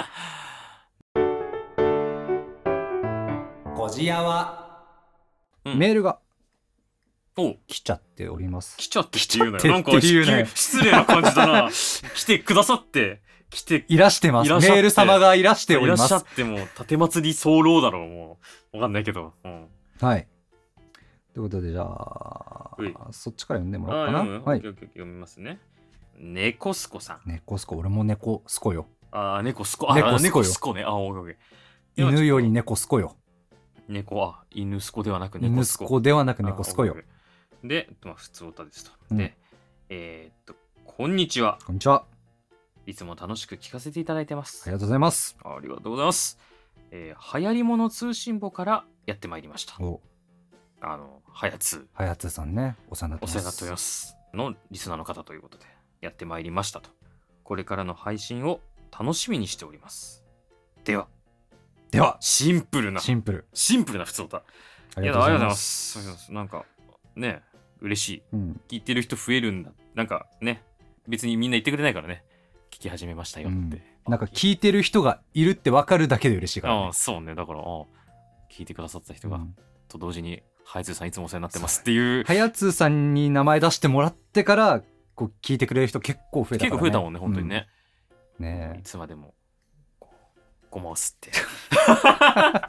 [3.77, 4.85] こじやわ、
[5.65, 5.79] うん。
[5.79, 6.21] メールが
[7.37, 7.57] お。
[7.67, 8.77] 来ちゃっております。
[8.77, 11.71] 来ちゃってって言うな来ちゃってよなんか失礼な感じだな。
[12.15, 13.23] 来てくださって。
[13.51, 13.85] 来て。
[13.89, 14.51] いらしてます。
[14.51, 16.37] メール様がいらしておりまいらっしゃっす。
[16.37, 18.09] てもう盾祭り候だろう。
[18.09, 18.39] も
[18.75, 19.69] うわかんないけど、うん、
[20.01, 20.29] はい。
[21.35, 22.50] ということで、じゃあ
[22.85, 24.41] うい、そっちから読んでもあらおうかな。
[24.41, 24.61] はい。
[24.61, 25.61] 読みますね。
[26.17, 27.21] 猫すこさん。
[27.27, 28.87] 猫すこ、俺も猫すこよ。
[29.11, 29.91] あー猫すこ。
[29.91, 30.85] あー猫すこね。
[30.85, 31.37] あオッケー
[31.97, 33.17] 犬より猫すこよ。
[33.89, 35.87] 猫あ犬すこではなく犬猫すこ。
[35.87, 36.97] すこではなく猫すこよ。
[37.65, 39.17] で、まあ、普通歌ですと、うん。
[39.17, 39.37] で
[39.89, 41.59] えーっとこんにちは。
[41.67, 42.05] こんにちは。
[42.87, 44.63] いつも楽しく聞かせていただいてます。
[44.65, 45.37] ありがとうございます。
[45.45, 46.39] ありがとうございます。
[46.91, 49.83] えー、流行り物通信簿からやってまいりました。
[49.83, 50.01] お、
[50.81, 53.31] あの、はやつ、はやつさんね、お世話になってます。
[53.31, 54.17] お世話になっております。
[54.33, 55.65] のリスナーの方ということで、
[56.01, 56.91] やってまいりましたと。
[57.45, 58.61] これからの配信を
[58.97, 60.25] 楽しみにしております。
[60.85, 61.09] では、
[61.91, 63.47] では、シンプルな、シンプル。
[63.53, 64.43] シンプルな普通歌。
[64.97, 65.45] ありがとうございま。
[65.47, 65.99] ますす。
[65.99, 66.65] ありがとうございますなんか、
[67.17, 67.43] ね、
[67.81, 68.23] 嬉しい。
[68.33, 68.61] うん。
[68.69, 69.73] 聞いてる人増えるんだ。
[69.95, 70.63] なんかね、
[71.09, 72.25] 別にみんな言ってくれないからね、
[72.71, 73.59] 聞き始めましたよって。
[73.59, 77.35] うんなんか聞いてる人がいるって分かるだけで嬉しいから、ねああ、そうね。
[77.35, 77.85] だから、ああ
[78.51, 79.55] 聞いてくださった人が、うん
[79.89, 84.83] と同時に、ハイツーさんいつもお世話になってますっていう、はやつさんに名前出してもらってから
[85.17, 87.67] こう聞いてくれる人結構増えたから、ね、結構増えたもんね、本当にね。
[88.39, 89.35] うん、ねいつまでも、
[90.71, 91.33] ごまを吸って。
[91.75, 92.69] あ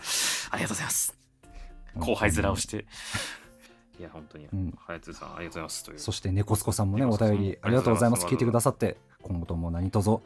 [0.56, 1.16] りがとうございます。
[1.96, 2.88] え後輩面をして。
[4.00, 6.00] いや、本当に、うんハヤツーさん、ありがとうございますという。
[6.00, 10.18] そして猫すこさんもねお便りありがとうございます聞いてくださって今後とも何卒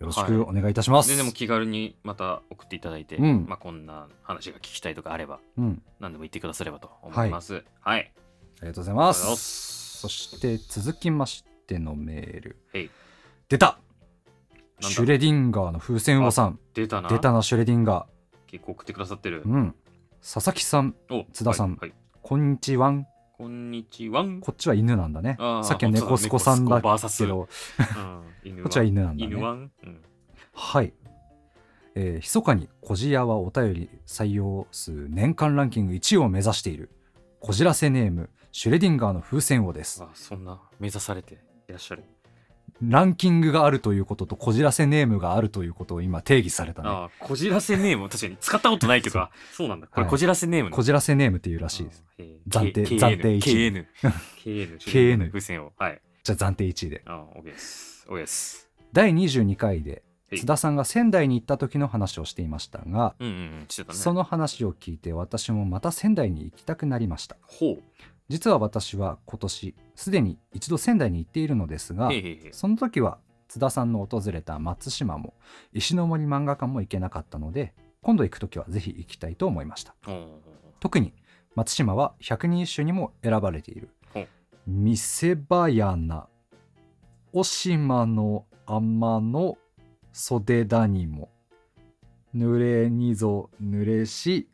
[0.00, 3.46] よろしくお願いいたします、ででも気軽にまた送っていただいて、うん。
[3.48, 5.82] まあ、こんな話が聞きたいとかあれば、うん。
[6.00, 7.64] 何でも言ってくださればと思います。
[7.80, 8.12] はい。
[8.58, 9.96] ありがとうございまありがとうございます。
[9.96, 12.56] すそして続きましてのメール。
[13.48, 13.78] 出た。
[14.80, 16.58] シュレディンガーの風船王さん。
[16.74, 17.08] 出たな。
[17.08, 18.06] 出たなシュレディンガ
[18.46, 19.44] 結構送ってくださってる。
[19.44, 19.48] ー。
[19.48, 19.74] うん。
[20.20, 21.70] 佐々木さんお津田さん。
[21.70, 21.92] はいはい。
[22.22, 24.24] こんにちはんこんにちは。
[24.40, 25.36] こっちは犬なんだね。
[25.64, 27.36] さっきは猫すこさんだけど。
[27.36, 27.48] こ
[28.66, 29.32] っちは犬なんだね。
[29.32, 30.02] 犬ワン、うん、
[30.52, 30.92] はい。
[31.96, 36.90] えー、密かにこじやはお便り採用数年間ランキング1位を目指している。
[37.40, 40.00] こじらせネームシュレディンガーの風船王です。
[40.00, 41.38] あそんな目指されてい
[41.72, 42.04] らっしゃる。
[42.82, 46.88] ランキングがあるということとこじらせネームがあるということを今定義されたね。
[46.90, 48.08] あこじらせネーム。
[48.08, 48.36] 確かに。
[48.40, 49.86] 使ったことないけどあそうなんだ。
[49.86, 50.10] これはい。
[50.10, 52.04] こじらせネームなこじらせネームっていうらしいです。
[52.48, 53.86] 暫定 K- 暫定 KN
[54.44, 55.72] KN KN 風船を。
[55.78, 56.00] はい。
[56.22, 57.02] じゃあ暫定1位で。
[57.06, 58.06] あ OK です。
[58.08, 58.70] OK です。
[58.92, 60.40] 第22回ではい。
[60.40, 63.88] 津田さんが仙台に行った時の話をしていましたが、うんうんたね。
[63.92, 67.36] その話を聞いて私もまた仙台に行きたくなりました。
[67.42, 67.78] ほ
[68.28, 72.10] 実は私は今年すでに一度仙台に行っているのですが
[72.52, 75.34] その時は津田さんの訪れた松島も
[75.72, 79.94] 石の森漫画館も行けなかったので今度行く時はぜひ行きたいと思いました。
[80.80, 81.14] 特に
[81.54, 83.88] 松島は百人一首にも選ばれている。
[84.12, 84.28] ほう
[84.66, 86.28] 「見せ場やな
[87.32, 89.56] お島の天の
[90.12, 91.30] 袖だにも
[92.34, 94.48] 濡れにぞ濡れし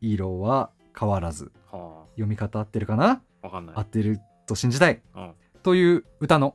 [0.00, 1.52] 色は変わらず。
[1.70, 3.22] は読み方合ってるかな？
[3.42, 3.76] あわかんない。
[3.76, 5.00] 合ってると信じたい。
[5.14, 5.32] うん。
[5.62, 6.54] という歌の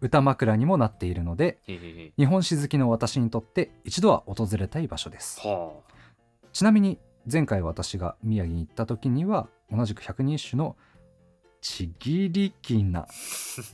[0.00, 1.58] 歌枕にもなっているので
[2.18, 5.40] 日本史好きの私にとって一度は訪れたい場所です。
[5.40, 5.72] は
[6.52, 6.98] ちなみに
[7.30, 10.76] 前回私が宮城に行った時には同じく百人一首の
[11.62, 13.06] ちぎりきな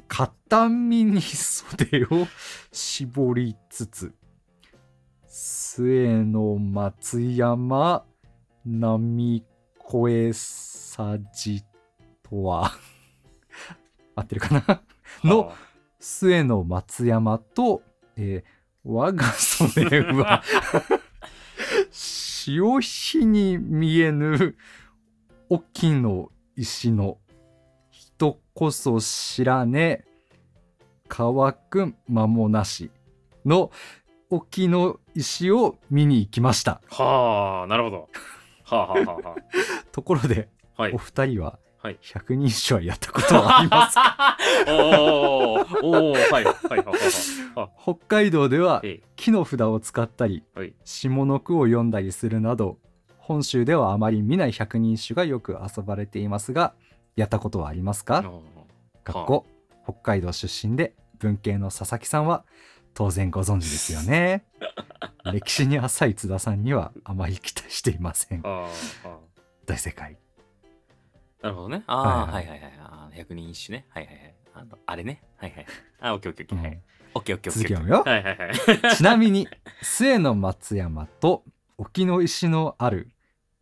[0.07, 2.29] 片身袖を
[2.71, 4.15] 絞りつつ
[5.27, 8.05] 末の松山
[8.65, 9.45] 波
[9.93, 11.65] 越えさじ
[12.23, 12.73] とは
[14.15, 14.65] 合ってるかな？
[14.69, 14.83] あ
[15.25, 15.55] のは
[15.99, 17.83] 末の松山と、
[18.17, 20.43] えー我が袖は
[21.93, 24.57] 潮日に見えぬ
[25.51, 27.19] 沖の石の
[27.91, 30.07] 人こそ知らね
[31.09, 32.91] 乾く間もなし
[33.45, 33.71] の
[34.31, 36.81] 沖の石を見に行きました。
[36.91, 38.09] あはあなるほど
[38.71, 39.37] はあはあはあは
[39.93, 40.93] ところであはい。
[40.93, 41.99] お二人ははい。
[42.03, 44.37] 百人一首はやったことはありますか？
[44.69, 50.75] おーおーはいはい北海道ではえ木の札を使ったりはい。
[50.85, 52.79] 下の句を読んだりするなど
[53.19, 56.75] 本州ではあまり見ない百人一首がよく遊ばれていますが
[57.17, 58.21] やったことはありますか？
[58.23, 58.33] いは
[59.05, 59.47] かっこ
[59.85, 62.45] 北海道出身で文系の佐々木さんは
[62.95, 64.45] 当然ご存知ですよね。
[65.33, 68.43] 歴史に浅い津田さんにはあまり期待していません。
[69.67, 70.17] 大正解。
[71.43, 71.83] あなるほどね。
[71.87, 72.73] ああははいいはいはい。
[72.81, 73.87] あー百人一首ね。
[73.91, 74.35] はいはいはい。
[74.55, 75.23] あのあれね。
[75.37, 75.67] はいはい。
[76.01, 76.59] あオッケーオッケーオッケー。
[76.59, 76.83] うんはい。
[77.15, 78.03] オッケーオッケー続き読むよ。
[78.05, 78.97] はいはいはい。
[78.97, 79.49] ちなみに
[79.83, 81.45] 末の松山と
[81.79, 83.11] 沖の石のある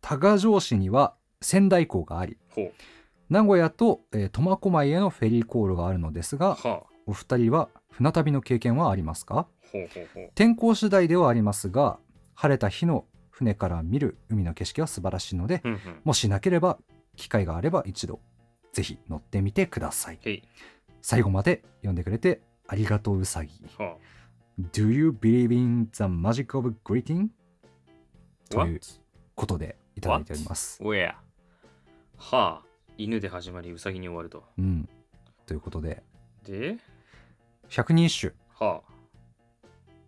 [0.01, 2.73] 多賀城市には仙台港がありほう。
[3.29, 6.83] 名古屋と、えー苫小牧へのフェリー航路があるのですがはあ。
[7.05, 9.47] お二人は船旅の経験はありますか？
[10.35, 11.99] 天候次第ではありますが
[12.33, 15.79] 晴れた日の船から見る海の景色は素晴らしいのでうんうん。
[16.03, 16.77] もしなければ
[17.15, 18.19] 機会があれば一度
[18.73, 20.19] ぜひ乗ってみてください。
[21.01, 23.51] 最後まで読んでくれてありがとううさぎ。
[23.77, 23.95] は
[24.73, 27.29] Do you believe in the magic of greeting?
[28.51, 28.79] あという?
[29.35, 30.81] ことでいただいております。
[30.83, 31.13] Where?
[32.17, 32.61] はあ。
[32.97, 34.43] 犬で始まりウサギに終わると。
[34.57, 34.89] うん。
[35.45, 36.03] ということで。
[36.43, 36.77] で？
[37.69, 38.33] 百人一首。
[38.59, 38.81] は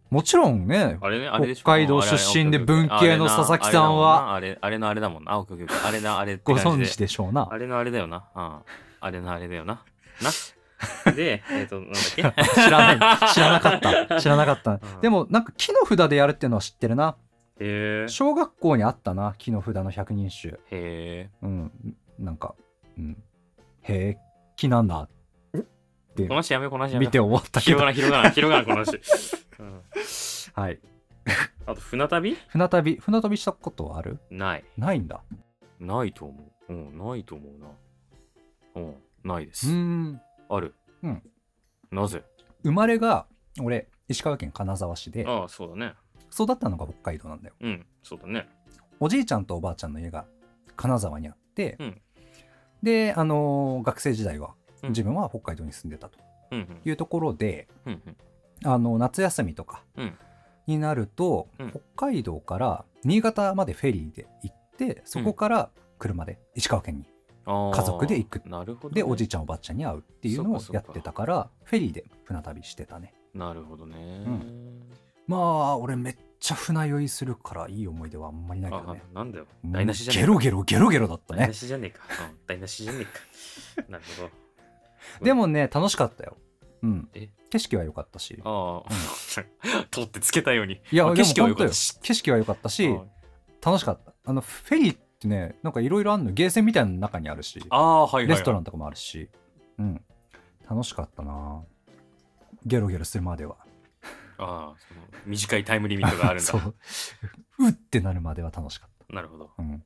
[0.09, 1.61] もちろんねああれねあれでしょ。
[1.61, 5.31] 北海道出身で文系の佐々木さんはあれあれのあれだもんな。
[5.33, 7.47] あオッケーオッケーあれなあれご存知でしょうな。
[7.49, 7.57] あ。
[7.57, 8.25] れのあれだよな。
[8.35, 8.59] うん。
[8.99, 9.83] あれのあれだよな。
[10.21, 10.31] な。
[11.13, 12.23] で、えっ、と、なんだっけ？
[12.55, 13.29] 知らない。
[13.33, 14.19] 知らなかった。
[14.19, 14.79] 知らなかった、うん。
[15.01, 17.15] でもなんか木の札でやるっていうのは知ってるな。
[17.59, 18.07] へえ。
[18.09, 20.53] 小学校にあったな木の札の百人一首。
[20.55, 21.29] へえ。
[21.41, 21.71] うん。
[22.19, 22.55] なんか
[22.97, 23.23] うん。
[23.83, 24.17] へえ
[24.57, 25.20] 木なんだって
[26.17, 27.05] この話やめこの話やめ。
[27.05, 28.99] 見て思ったけど広がらん、広がらん、広がらん、この話。
[29.59, 29.81] うん、
[30.63, 30.79] はい
[31.67, 32.35] あと、船旅？
[32.47, 34.19] 船旅船旅したことはある？
[34.29, 34.63] ない。
[34.77, 35.21] ないんだ
[35.79, 36.73] ないと思う。
[36.73, 37.49] うん、ないと思
[38.75, 38.81] うな。
[38.81, 39.67] うん、ないでうす。
[39.67, 40.73] ーんある。
[41.03, 41.23] うん。
[41.91, 42.23] なぜ？
[42.63, 43.27] 生まれが
[43.61, 45.93] 俺石川県金沢市でああ、そうだね。
[46.33, 48.47] 育ったのが北海道なんだようん、そうだね。
[48.99, 50.25] おじいちゃんとおばあちゃんの家が
[50.75, 52.01] 金沢にあって、うん
[52.83, 54.55] であのー学生時代はうん
[54.89, 56.19] 自分は北海道に住んでたと。
[56.85, 57.67] いうところで。
[58.63, 60.13] あの夏休みとかうん
[60.67, 67.05] になると、うん北海道から新潟までフェリーで行ってそこから車で石川県に、
[67.45, 68.95] 家族で行くなるほど、ね。
[68.95, 73.95] でおじいちゃんおばあちゃんに会うっていうのをやってたからフェリーで船旅してたねなるほどね。
[74.23, 74.81] ん
[75.27, 79.45] まあ俺めっちゃ船酔いするからいい思い出はあんまりないけどあねなんだよ。
[79.63, 82.01] うん台無しじゃねえゲロゲロゲロゲロだった台ね無しじゃねえか。
[82.29, 83.11] うん、台無しじゃねえか。
[83.89, 84.29] なるほど。
[85.21, 86.37] でもね楽しかったよ。
[86.83, 87.09] うん。
[87.13, 87.29] え？
[87.49, 88.39] 景色は良かったし。
[88.45, 88.89] ああ、
[89.91, 90.81] 取ってつけたように。
[90.91, 91.99] いや景色は良かったし。
[92.01, 93.09] 景色は良かったしうん
[93.63, 94.13] 楽しかった。
[94.25, 98.27] あのフェリーってねなんかいろいろあるのゲーセンみたいなの中にあるしああ、はいはい、はい。
[98.29, 99.29] レストランとかもあるし。
[99.77, 100.01] うん。
[100.69, 101.61] 楽しかったな。
[102.65, 103.57] ゲロゲロするまでは。
[104.37, 106.43] ああ、その短いタイムリミットがあるんだ。
[106.49, 106.75] そう。
[107.59, 109.45] うってなるまでは楽しかっなるほど。
[109.57, 109.83] たうん。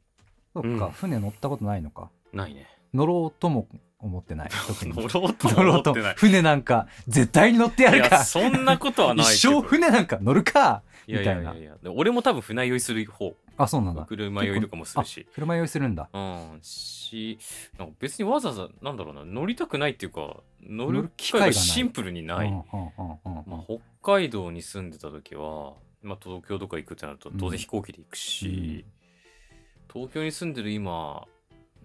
[0.54, 0.92] そっか、うん。
[0.92, 2.10] 船乗ったことないのか。
[2.32, 2.68] ないね。
[2.94, 3.68] 乗ろうとも
[4.06, 4.50] 思ってない。
[4.68, 4.94] 特に。
[4.94, 5.94] 乗ろうと乗ろうと。
[6.16, 9.48] 船なんか絶対に乗ってやいや、るかそんなことはない一。
[9.48, 11.76] 生船なんか乗るかいやいやいやいや。
[11.82, 13.36] で俺も多分船酔いする方。
[13.58, 14.06] あそうなんだ。
[14.06, 15.28] 車酔いとかもするし。
[15.34, 16.10] 車酔いするんだ。
[16.14, 17.40] うん、し、
[17.78, 22.54] なんか別にわざわざ、なんだろうな、乗りたくないっていうか、乗乗るる機会がシンプルにない。
[24.02, 28.86] 北海道に住んでた時は、まあ、東京とか行くってなると当然飛行機で行くし、
[29.92, 31.26] 東京に住んでる今、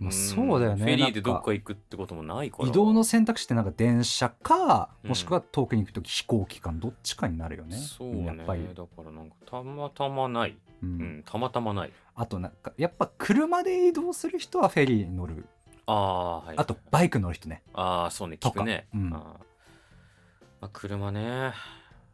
[0.00, 2.68] まあんそうだよねフェリーでどっか行くってこともないから。
[2.68, 7.76] 移動の選択肢ってなんか電車かうんもしくは遠くに行く時飛行機かどっちかになるよね。
[7.76, 8.24] そうね。
[8.26, 10.56] やっぱり、だからなんかたまたまない。
[10.82, 11.92] ううんん、たまたまない。
[12.14, 15.46] あとなんかやっぱ車で移動する人はフェリーに乗る
[15.86, 16.56] ああ、はい。
[16.56, 18.86] あとバイク乗る人ねああ、そうね、聞くね。
[18.94, 21.22] うんあーまあ、車ね。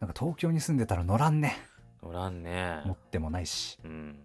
[0.00, 1.56] なんか東京に住んでたら乗らんね
[2.02, 2.82] 乗らんね。
[2.84, 4.18] 持ってもないし、うん。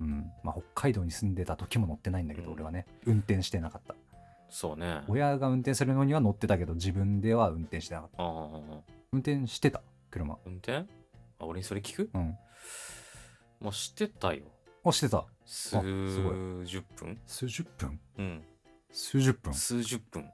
[0.00, 0.30] うん。
[0.42, 2.54] まあ、北海道に住んでた時も乗ってないんだけど、うん。
[2.54, 2.86] 俺はね。
[3.04, 3.94] 運転してなかった。
[4.48, 5.02] そうね。
[5.08, 8.22] 親が運転するのには乗ってたけど自分では運転してなかった。
[8.22, 8.32] ああ、
[9.12, 9.82] 運転してた？
[10.10, 10.38] 車。
[10.46, 10.86] 運転？
[11.38, 12.10] あ、俺にそれ聞く？
[12.14, 12.38] うん。
[13.60, 14.44] もうしてたよ。
[14.84, 15.26] あしてた。
[15.44, 17.18] 数すご十分？
[17.26, 18.00] 数十分？
[18.18, 18.42] うん。
[18.90, 19.52] 数十分？
[19.52, 20.24] 数十分。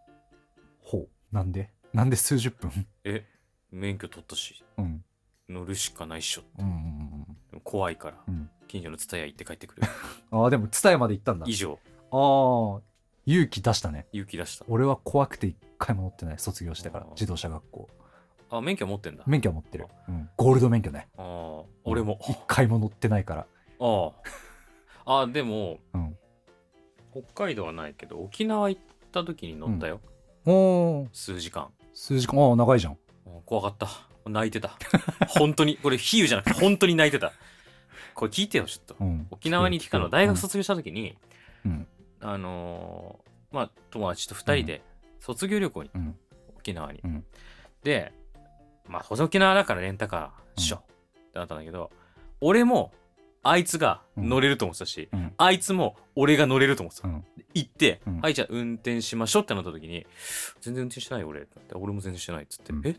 [0.81, 1.09] ほう。
[1.33, 1.70] なんで？
[1.92, 2.70] なんで数十分？
[3.05, 3.27] え、
[3.72, 5.05] 免許取ったし、うん
[5.48, 6.42] 乗るしかないっしょ。
[6.59, 8.50] うんうんでも怖いから、うん。
[8.66, 9.83] 近所のツタヤ行って帰ってくる。
[10.33, 11.46] う んああでも蔦屋まで行ったんだ。
[11.48, 11.78] 以上、
[12.11, 12.83] ああ
[13.26, 14.07] 勇気出したね。
[14.12, 14.64] 勇気出した。
[14.68, 16.38] 俺は怖くて一回も乗ってない。
[16.38, 17.07] 卒業してから。
[17.11, 17.88] 自動車学校。
[18.50, 19.24] あ、免許持ってんだ。
[19.26, 21.09] 免許は持ってる、うん、ゴールド免許ね。
[21.16, 22.18] ああ、俺も。
[22.28, 23.46] 一回も乗ってないから。
[23.80, 24.12] あ
[25.07, 25.20] あ。
[25.22, 26.16] あ、でも、うん。
[27.12, 30.00] 北海道はないけど、沖縄行った時に乗ったよ。
[30.46, 30.52] お
[31.02, 31.72] お数時間。
[31.92, 32.40] 数時間。
[32.40, 32.92] ああ長いじゃん。
[33.26, 33.88] うん怖かった。
[34.26, 34.76] 泣いてた。
[35.28, 37.32] 本当に、これ比喩じゃなくて 本当に泣いてた。
[38.14, 38.96] これ聞いてよ、ちょっと。
[39.00, 39.26] うん。
[39.30, 41.16] 沖縄に来たの、大学卒業した時に、
[41.64, 41.87] うん。
[42.20, 44.82] あのーまあ、友達と2人で
[45.20, 46.18] 卒業旅行に、うん。
[46.56, 47.00] 沖縄に。
[47.04, 47.24] うん。
[47.82, 48.12] で、
[48.88, 50.80] まあ、沖縄だからレンタカーっしょ、っ
[51.32, 51.90] てなったんだけど、
[52.40, 52.92] 俺も
[53.44, 55.34] あいつが乗れると思ってたし、うん。
[55.37, 57.08] あいつも俺が乗れると思ってた。
[57.08, 57.24] うん。
[57.52, 58.20] 行って、うん。
[58.20, 60.06] はい、じゃあ運転しましょうってなった時に、
[60.60, 61.42] 全然運転してないよ俺。
[61.42, 61.74] ってなって。
[61.74, 62.87] 俺も全然してないっつって、うん。
[62.87, 62.96] え？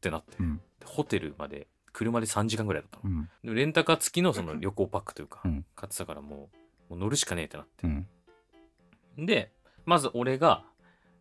[0.00, 0.60] ってなって、うん。
[0.84, 3.14] ホテルまで車で3時間ぐらいだったの。
[3.14, 3.28] うん。
[3.44, 5.64] でレンタカー付きのその旅行パックというか、うん。
[5.76, 6.48] 買ってたからも
[6.88, 7.86] うもう乗るしかねえってなって。
[7.86, 7.90] う
[9.22, 9.26] ん。
[9.26, 9.52] で、
[9.84, 10.64] まず俺が、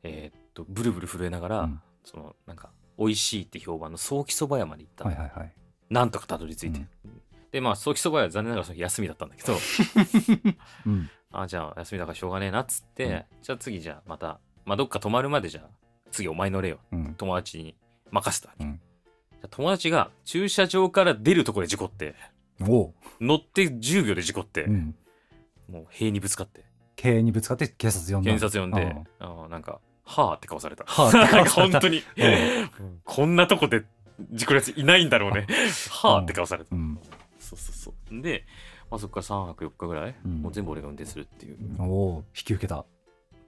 [0.03, 1.81] えーっと、ブルブル震えながら、うん。
[2.03, 5.53] その、なんか、美味しいって評判のソーキそば屋まで行ったの、はいはいはい。
[5.89, 6.81] なんとかたどり着いて。
[7.51, 9.53] で、まあ、ソーキそば屋は残念ながらその日休みだったんだけど、
[10.85, 11.09] うん。
[11.31, 13.23] あ、じゃあ休みだからしょうがねえなっつって、うん。
[13.43, 15.69] じゃあ次じゃあまた、まあ、どっか泊まるまでじゃあ、
[16.11, 16.79] 次お前乗れよ。
[16.91, 17.15] うん。
[17.15, 17.75] 友達に
[18.11, 18.49] 任せた。
[18.49, 18.63] わけ。
[18.63, 18.81] うん
[19.47, 22.15] 友達が駐車場から出るところで事故って、
[22.59, 24.95] 乗って10秒で事故って、うん。
[25.71, 30.83] もう塀にぶつかって、経営にぶつかって警察呼んだ検察呼んでうん、あーなんか、はあって顔された。
[30.85, 31.79] はあって なんか顔された。
[31.79, 32.03] 本当に、
[33.05, 33.85] こんなとこで
[34.31, 35.47] 事故るやついないんだろうね。
[35.89, 36.75] はあって顔された。
[36.75, 36.99] うん。
[37.39, 38.21] そうそうそう。
[38.21, 38.45] で、
[38.91, 40.41] まあ、そこから3泊4日ぐらい、うん。
[40.41, 41.57] もう全部俺が運転するっていう。
[41.79, 42.77] おお引き受けた。
[42.77, 42.98] うん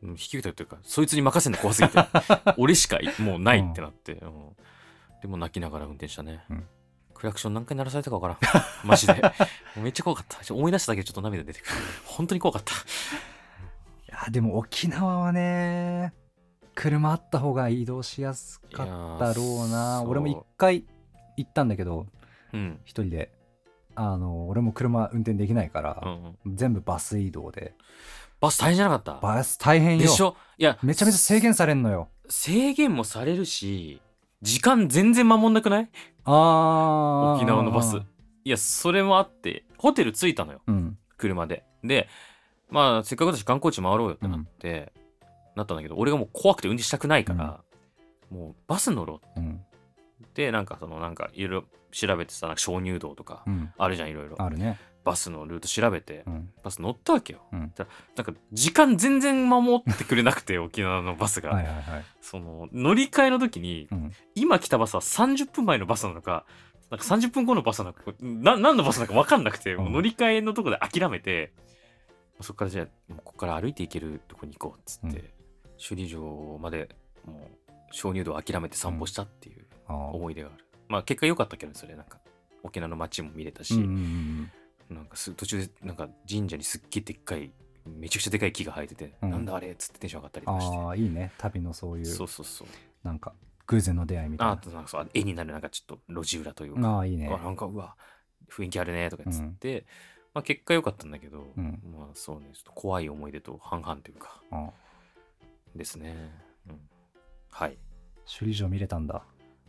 [0.03, 1.97] 引き受けたというか、そいつに任せるの怖すぎて、
[2.57, 4.55] 俺しかもうないってなって、うん
[5.21, 6.43] でも泣きながら運転したね。
[6.49, 6.63] うん
[7.13, 8.63] クラクション何回鳴らされたか分からん。
[8.83, 9.13] マジで。
[9.77, 10.53] めっちゃ怖かった。
[10.55, 11.71] 思い出しただけでちょっと涙出てくる。
[12.03, 12.73] 本当に怖かった。
[12.73, 12.75] い
[14.07, 16.13] やでも沖縄はね
[16.73, 20.83] 車あった方が移動しやすかったろうな俺も一回
[21.37, 22.07] 行ったんだけど
[22.53, 22.79] うん。
[22.85, 23.31] 一人で
[23.93, 27.75] あの俺も車運転できないからう、んうん、全部バス移動で
[28.41, 29.19] バス大変じゃなかった？
[29.21, 30.01] バス大変よ。
[30.01, 30.35] でしょ？
[30.57, 32.09] いや、めちゃめちゃ制限されんのよ。
[32.27, 34.01] 制限もされるし、
[34.41, 35.89] 時間全然守んなくない？
[36.25, 37.35] あー。
[37.37, 37.97] 沖縄のバス。
[38.43, 40.61] いや、それもあって、ホテル着いたのよ。
[40.65, 40.97] うん。
[41.17, 41.63] 車で。
[41.83, 42.09] で、
[42.69, 44.91] まあ、せっかくだし観光地回ろうよってなって、
[45.55, 47.61] なったんだけど、俺がもう怖くて運転したくないから、
[48.31, 49.61] もうバス乗ろううん。
[50.25, 53.71] って、なんかその、なんかいろいろ調べてさ、鍾乳洞とか、うん。
[53.77, 54.41] あるじゃん、いろいろ。
[54.41, 56.49] あるねバスのルート調べてう、ん。
[56.63, 57.41] バス乗ったわけよ。
[57.51, 57.59] うん。
[57.59, 61.51] なんか、時間全然守ってくれなくて、 沖縄のバスが。
[61.51, 62.05] はいはいはい。
[62.21, 64.11] その、乗り換えの時に、うん。
[64.35, 66.45] 今来たバスは30分前のバスなのか、
[66.89, 71.53] なんか30分後のバスなのか、な何のバスなのか分かんなくて、もう乗り換えのとこで諦めて、
[72.41, 75.29] そこからじゃあ、ここから歩いて行けるとこに行こうっつって、うん。
[75.77, 76.89] 首里城まで
[77.25, 80.65] もう鍾乳洞を諦めて散歩したっていう思い出がある。
[80.87, 82.19] まあ結果良かったけどね、それなんか、
[82.63, 84.51] 沖縄の街も見れたし、うんうん
[84.93, 87.51] なんかす途中でなんか神社にすっげえでっかい、
[87.85, 89.31] めちゃくちゃでかい木が生えてて、うん。
[89.31, 90.77] なんだあれっつってテンション上がったりうんとかして。
[90.77, 92.05] ああいいね旅のそういう。
[92.05, 92.67] そうそうそう。
[93.03, 93.33] なんか
[93.67, 97.27] 偶然の出会いみたいああとなんかそう絵になるなんかちょっと路地裏というか、なああいいね。
[97.27, 97.95] あなんかうわ
[98.49, 99.85] 雰囲気あるねとかっつって、
[100.33, 101.81] まあ結果良かったんだけど、うん。
[101.97, 104.41] まあそうねちょっと怖い思い出と半々というか。
[104.51, 104.69] あ
[105.73, 106.31] ですね、
[106.69, 106.79] うん、
[107.49, 107.77] はい、
[108.25, 109.23] 首里城見れたんだ。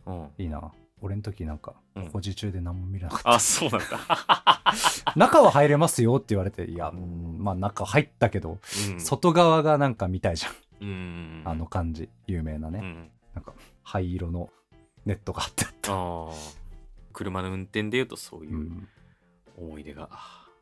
[0.05, 0.69] うん、いいな
[1.03, 2.07] 俺の時なんかうん。
[2.09, 8.57] 工事中で何も見れなかっあそうなんだ、た、 中は入れますよって言われていやうんまあ中入ったけど、
[8.91, 11.41] うん、外側がなんか見たいじゃん、うん。
[11.45, 14.49] あの感じ有名なね、うん、なんか灰色の
[15.05, 16.63] ネットがあってあった、あー。
[17.11, 18.87] 車の運転で言うとそういううん。
[19.57, 20.09] 思い出が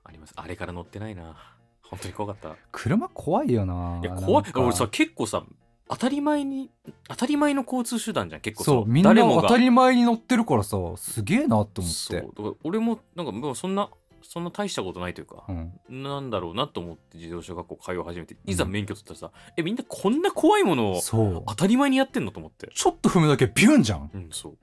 [0.04, 0.34] あります。
[0.36, 1.56] あれから乗ってないな。
[1.84, 2.58] 本当に怖かった。
[2.72, 4.00] 車怖いよな。
[4.02, 4.52] いや怖い。
[4.56, 5.44] 俺さ結構さ
[5.92, 6.72] 当たり前に
[7.10, 8.64] 当たり前の交通手段じゃん結構。
[8.64, 9.42] そうみんな誰もが。
[9.42, 11.94] 当たり前に乗ってるからさすげえなって思って。
[11.94, 12.22] そう。
[12.22, 13.90] だから俺もなんかもうそんな
[14.24, 15.74] そんな大したことないというか、うん。
[15.90, 21.02] なんだろうなと思って自動車学校通い始めていざ免許取ったらさ、えみんなこんな怖いものを
[21.46, 22.70] 当たり前にやってんのと思って。
[22.74, 24.10] ちょっと踏むだけビュンじゃん。
[24.14, 24.58] うんそう。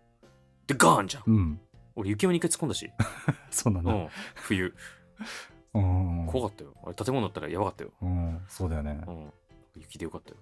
[0.66, 1.24] でガーンじゃん。
[1.26, 1.60] うん。
[1.94, 2.90] 俺雪山に一回突っ込んだし、
[3.50, 3.92] そうなんだ。
[3.92, 4.74] うん、冬。
[5.74, 6.26] うん。
[6.26, 6.72] 怖かったよ。
[6.84, 9.00] あれ建物だったらやばかったよ、うんそうだよね。
[9.06, 9.32] うん、
[9.76, 10.36] 雪でよかったよ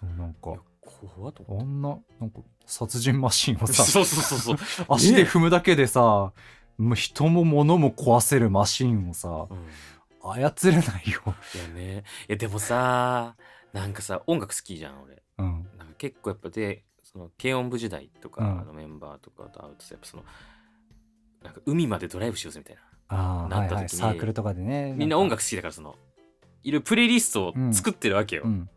[0.00, 0.54] そうなんか。
[0.82, 3.84] 怖っとあんななんか殺人マシンをてさ。
[3.84, 6.32] そうそうそうそう、 足で踏むだけでさ
[6.78, 9.66] もう人も物も壊せるマシンをさうん。
[10.22, 11.22] 操れないよ。
[11.54, 12.04] いやね。
[12.28, 13.36] いやでもさ
[13.72, 15.22] なんかさ音楽好きじゃん俺。
[15.38, 15.68] うん。
[15.78, 18.66] なんか結構やっぱでその軽音部時代とかうん。
[18.66, 20.24] のメンバーとかと会うとさやっぱその
[21.42, 22.82] なんか海までドライブしようぜみたいな。
[23.08, 24.92] ああはいなった時にはいサークルとかでね。
[24.96, 25.96] みんな音楽好きだからその
[26.66, 28.68] いろいろプレイリストを作ってるわけよ、うん。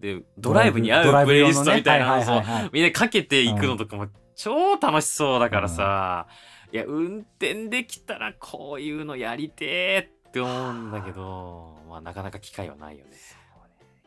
[0.00, 6.26] でドライブに合うプレイリストみたいなはいのをみんなかけていくのとかも超楽しそうだからさ、
[6.72, 13.10] いや運転できたらこういうのやりてーって思うんだけどまあなかなか機会はないよね、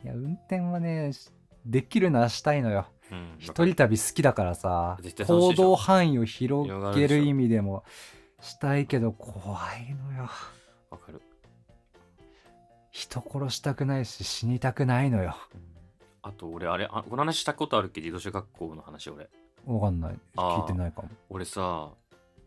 [0.03, 1.11] いや運転はね
[1.65, 2.87] できるならしたいのよ。
[3.11, 7.83] うん、一人旅好きだからさ行動範囲を広げる意味でも
[8.39, 10.29] したいけど怖いのよ。
[10.91, 11.21] わかる、
[12.99, 15.37] 人殺したくないし死にたくないのよ。
[15.55, 15.61] うん
[16.21, 18.01] あと俺あれあこの話したことあるっけ？
[18.01, 19.29] 自動車学校の話俺。
[19.65, 20.19] わかんない。
[20.35, 21.09] 聞いてないかも。
[21.29, 21.91] 俺さ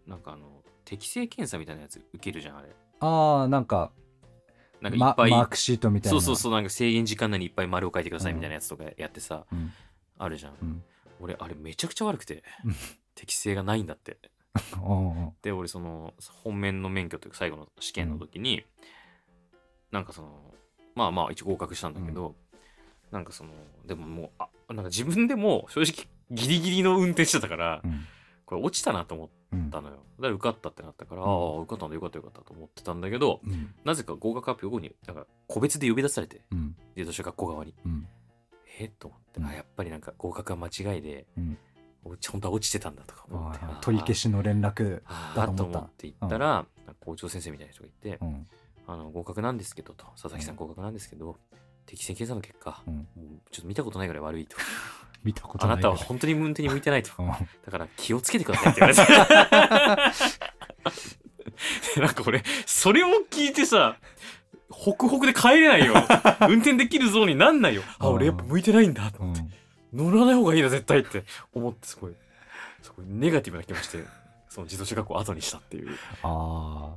[0.07, 2.69] なんかあの適性検査みたいなやつ受けるじゃんあれ。
[3.01, 3.91] ああなんか
[4.83, 6.21] なんかいっぱい、ママークシートみたいな。
[6.21, 9.73] そうそうそうなんか制限時間内にいっぱい丸を書いてくださいみたいなやつとかやってさ、うん。
[10.19, 10.83] あるじゃん、うん。
[11.21, 12.45] 俺あれめちゃくちゃ悪くて。
[12.67, 12.75] うん。
[13.15, 14.19] 適性がないんだって。
[14.85, 15.27] うんう。
[15.29, 16.13] んで俺その
[16.45, 18.65] 本面の免許というか最後の試験の時に、
[19.93, 20.29] なんかその
[20.95, 22.35] まあまあ一応合格したんだけど、
[23.11, 23.51] なんかその
[23.87, 28.07] でももうあなんか自分でも正直ギリギリの運転してたから、うん。
[28.45, 29.97] これ落ちたなと思っうんたのよ。
[30.19, 31.29] だから受かったってなったから、うん。
[31.29, 33.75] ああ受かったんだよかったよかったと思ってたんだけどうん。
[33.85, 36.75] なぜか合格発表後になんか個別で呼び出されてうん。
[36.97, 37.75] 自動車学校側に。
[37.85, 38.07] うん。
[38.79, 39.47] えっと思って、うん。
[39.47, 41.27] あやっぱりなんか合格は間違いで、
[42.31, 45.63] 本当は落ちてたんだとか思って、取り消しの連絡あだと思った。
[45.63, 46.67] ーと思って行ったら、
[47.01, 48.47] 校長先生みたいな人がいて、うん
[48.87, 50.07] あの合格なんですけどと。
[50.21, 50.57] 佐々木さうん。
[50.57, 51.37] ん合格なんですけど、
[51.87, 52.95] 適正検査の結果、うん。
[52.95, 53.07] もう
[53.51, 54.57] ちょっと見たことないぐらい悪いと。
[55.25, 57.11] 見たことあなないたは本当に運転に向いてないと。
[57.19, 57.29] うん。
[57.29, 57.37] だ
[57.71, 59.13] から気をつけてくださいって言われて。
[62.01, 63.97] なんか俺それを聞いてさ
[64.69, 65.95] ホクホクで帰れないよ。
[66.49, 67.83] 運転できるゾーンになんないよ。
[67.99, 69.55] あ俺やっぱ向いてないんだとうん思って、
[69.93, 71.25] 乗らない方がいいな絶対って。
[71.53, 72.15] 思ってすごい
[72.83, 74.05] すごいネガティブな気持ちで
[74.49, 75.97] その自動車学校を後にしたっていう。
[76.23, 76.97] あ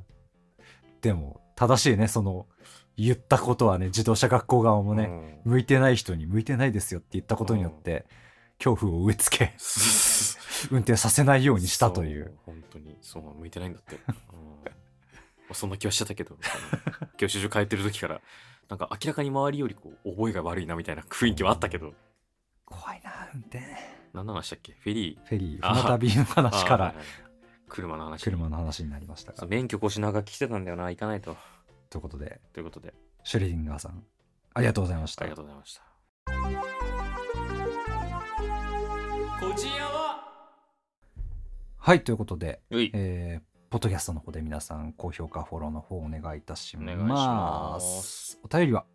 [1.00, 2.46] でも正しいねその
[2.96, 8.06] 言ったことはね自動車学校側もね、ね向いてない人に向いてないですよって言ったことによって、
[8.58, 9.54] 恐怖を植え付け
[10.72, 12.24] 運転させないようにしたという。
[12.24, 12.98] そう本当に。
[13.02, 14.02] そう向いてないんだって、うん。
[14.04, 14.12] ま
[15.50, 18.20] あそんな気はしてたけどあの教習所通ってる時から
[18.68, 21.94] なんか明らかに周りよりこう覚えが悪いなみたいな雰囲気はあったけど。
[22.64, 23.62] 怖いな運転。
[24.12, 24.72] 何の話したっけ？
[24.72, 25.28] フェリー。
[25.28, 25.60] フェリー。
[25.62, 26.84] あ船旅の話から。
[26.86, 27.25] あはいはい
[27.68, 28.22] 車の話。
[28.22, 29.46] 車の話になりましたが。
[29.46, 30.90] 免許更新長来てたんだよな。
[30.90, 31.36] 行かないと。
[31.90, 32.40] ということで。
[32.52, 32.94] ということで。
[33.24, 34.04] シュレディンガーさん
[34.54, 35.24] ありがとうございました。
[35.24, 35.82] ありがとうございました。
[39.40, 40.24] こちらは？
[41.78, 46.94] はいということで、えーポッドキャストの方で皆さん高評価フォローの方お願いいたします。
[46.94, 48.38] お願いします。
[48.44, 48.86] お便りは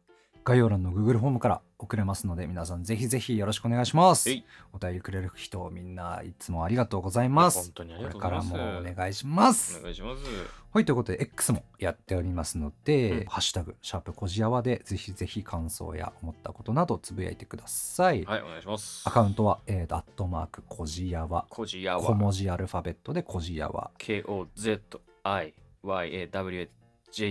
[0.43, 10.21] 概要欄の Google フォームから送れますので皆さんぜひぜひよろしくお願いしますはいお便りくれる人みんないつもありがとうございます本当にありこがとうございますれからもお願いしますお願いします
[10.73, 18.23] はい、ということで、X もやっておりますので、うんハッシュタグ、シャープこじやわで、ぜひぜひ感想や思ったことなどつぶやいてください。
[18.23, 21.45] はいお願いしますアカウントは、えーと、アットマーク、こじやわ。
[21.49, 23.91] こじや小わ文字アルファベットでこじやわ。
[23.97, 24.93] K-O-Z-I-Y-A-W-J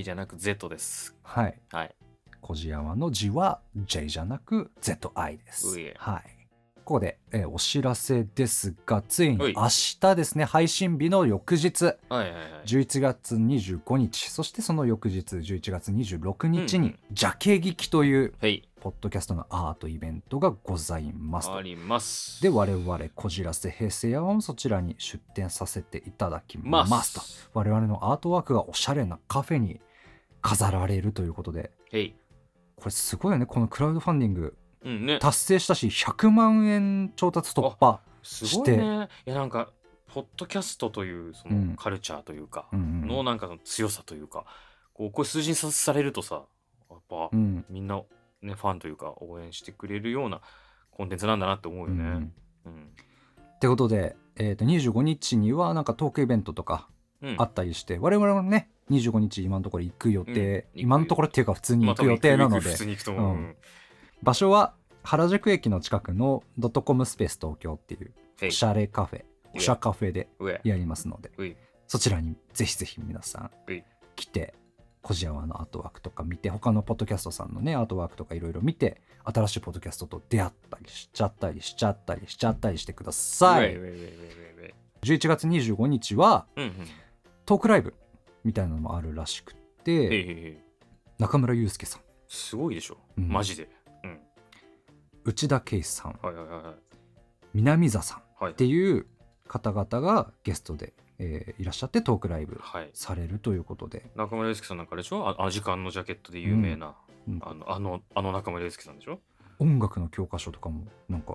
[0.03, 1.17] じゃなく Z です。
[1.23, 1.59] はい。
[1.73, 1.95] はい。
[2.41, 5.77] こじやわの字は J じゃなく ZI です。
[5.97, 6.41] はい。
[6.85, 9.69] ここで、えーお知らせですが、ついに明
[10.01, 12.35] 日ですね、配信日の翌日、はいはいはい。
[12.65, 18.67] 11月25日、そしてその翌日、11月26日にうん、ジャケ劇という、はい。
[18.81, 22.43] ポッドキャストのアートイベントがございますとあります。
[22.43, 27.21] で我々こじらせ平成やわもそちらに出展させていただきまますと
[27.53, 29.81] 我々のアートワークがおしゃれなカフェに
[30.41, 32.15] 飾られるということではい。
[32.81, 34.57] これすごいよねこのクラウドファンディング。
[34.83, 35.19] うんね。
[35.19, 39.09] 達成したし100万円調達突破すごいね。
[39.27, 39.71] いやなんか、
[40.13, 41.71] ポッドキャストというそうん。
[41.71, 44.45] のカルチャーというか、のなんかの強さというか、
[44.95, 46.43] こうこう数字にさされるとさ
[46.91, 47.65] やっぱ、うん。
[47.69, 48.03] みんな
[48.43, 50.41] ねファンというか応援してくれるような
[50.91, 52.05] コンテンツなんだなって思うよね。
[52.05, 52.33] うん
[52.67, 52.91] うん。
[53.57, 57.00] ってことで、えー、と25日にはなんかトークイベントとかうん
[57.39, 60.81] あったりして、我々もね25日今のところ行く予定、うん。
[60.81, 62.71] 今のところっていうか普通にまあ行く予定なので、
[64.23, 68.13] 場所は原宿駅の近くのドットコムスペース東京っていう
[68.47, 70.61] おしゃれカフェおしゃカフェで上。
[70.65, 71.57] やりますので。
[71.87, 73.51] そちらにぜひぜひ皆さん
[74.15, 74.55] 来て
[75.03, 83.75] コジアワのアートワークとか見て他のポッドキャストさんのねアートワークとかいろいろ見て新しいポッドキャストと出会ったりしちゃったりしちゃったりしちゃったりしてください。
[83.75, 86.75] 上上上上上11月25日はうんうん。
[87.51, 87.95] トークライブ
[88.45, 90.57] みたいなのもあるらしくて
[91.19, 92.03] 中村祐介さん。
[92.29, 92.99] すごいでしょ。
[93.19, 93.29] うん。
[93.29, 93.69] マジで。
[94.05, 94.21] うん。
[95.25, 96.13] 内田圭さん。
[96.23, 96.75] はいはいはいはい。
[97.53, 98.55] 南座さんっはい。
[98.55, 99.05] ていう
[99.49, 102.91] 方々がゲストで、えーいらっしゃってトークライブはい。
[102.95, 105.27] されるということで、中村祐介さんなんかあれでしょ？
[105.29, 106.95] あアジカンのジャケットで有名な、
[107.27, 107.41] うん。
[107.43, 109.19] あのあのあの中村祐介さんでしょ？
[109.59, 111.33] 音楽の教科書とかもなんか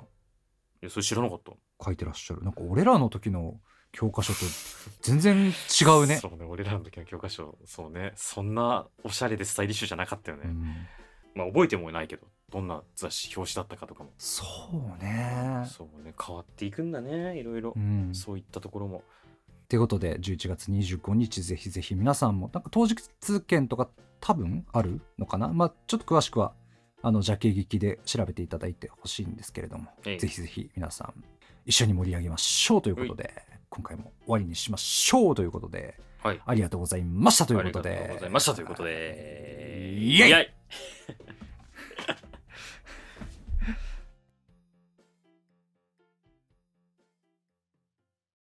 [0.82, 1.52] いやそれ知らなかった。
[1.84, 2.44] 書いてらっしゃる。
[2.44, 3.60] なんか俺らの時の
[3.96, 4.40] 教科書と
[5.02, 6.18] 全然違うね。
[6.18, 8.12] そうね俺らの時の教科書そうね。
[8.16, 10.76] そんなおしゃれでスタイリッシュじゃなかったよね、うん。
[11.34, 14.12] まあ覚えてもないけどどんな雑誌表紙だったかとかも。
[14.18, 15.66] そうね。
[15.68, 18.10] そうね変わっていくんだねいろいろ、うん。
[18.14, 19.04] そういったところも。
[19.70, 22.96] ということで11月25日ぜひぜひ皆さんもなんか当日
[23.48, 23.90] 券とか
[24.20, 25.48] 多分あるのかな？
[25.48, 26.54] まあちょっと詳しくは
[27.02, 30.18] あのジャケ聞きで調べていただいてほしいんですけれども、ええ。
[30.18, 31.24] ぜひぜひ皆さん
[31.66, 33.34] 一緒に盛り上げましょうということで
[33.76, 36.42] 今回も終わりにしましょうということではい。
[36.44, 39.96] ありがとうございましたということありがとうでございましたということで。
[40.00, 40.32] イエイ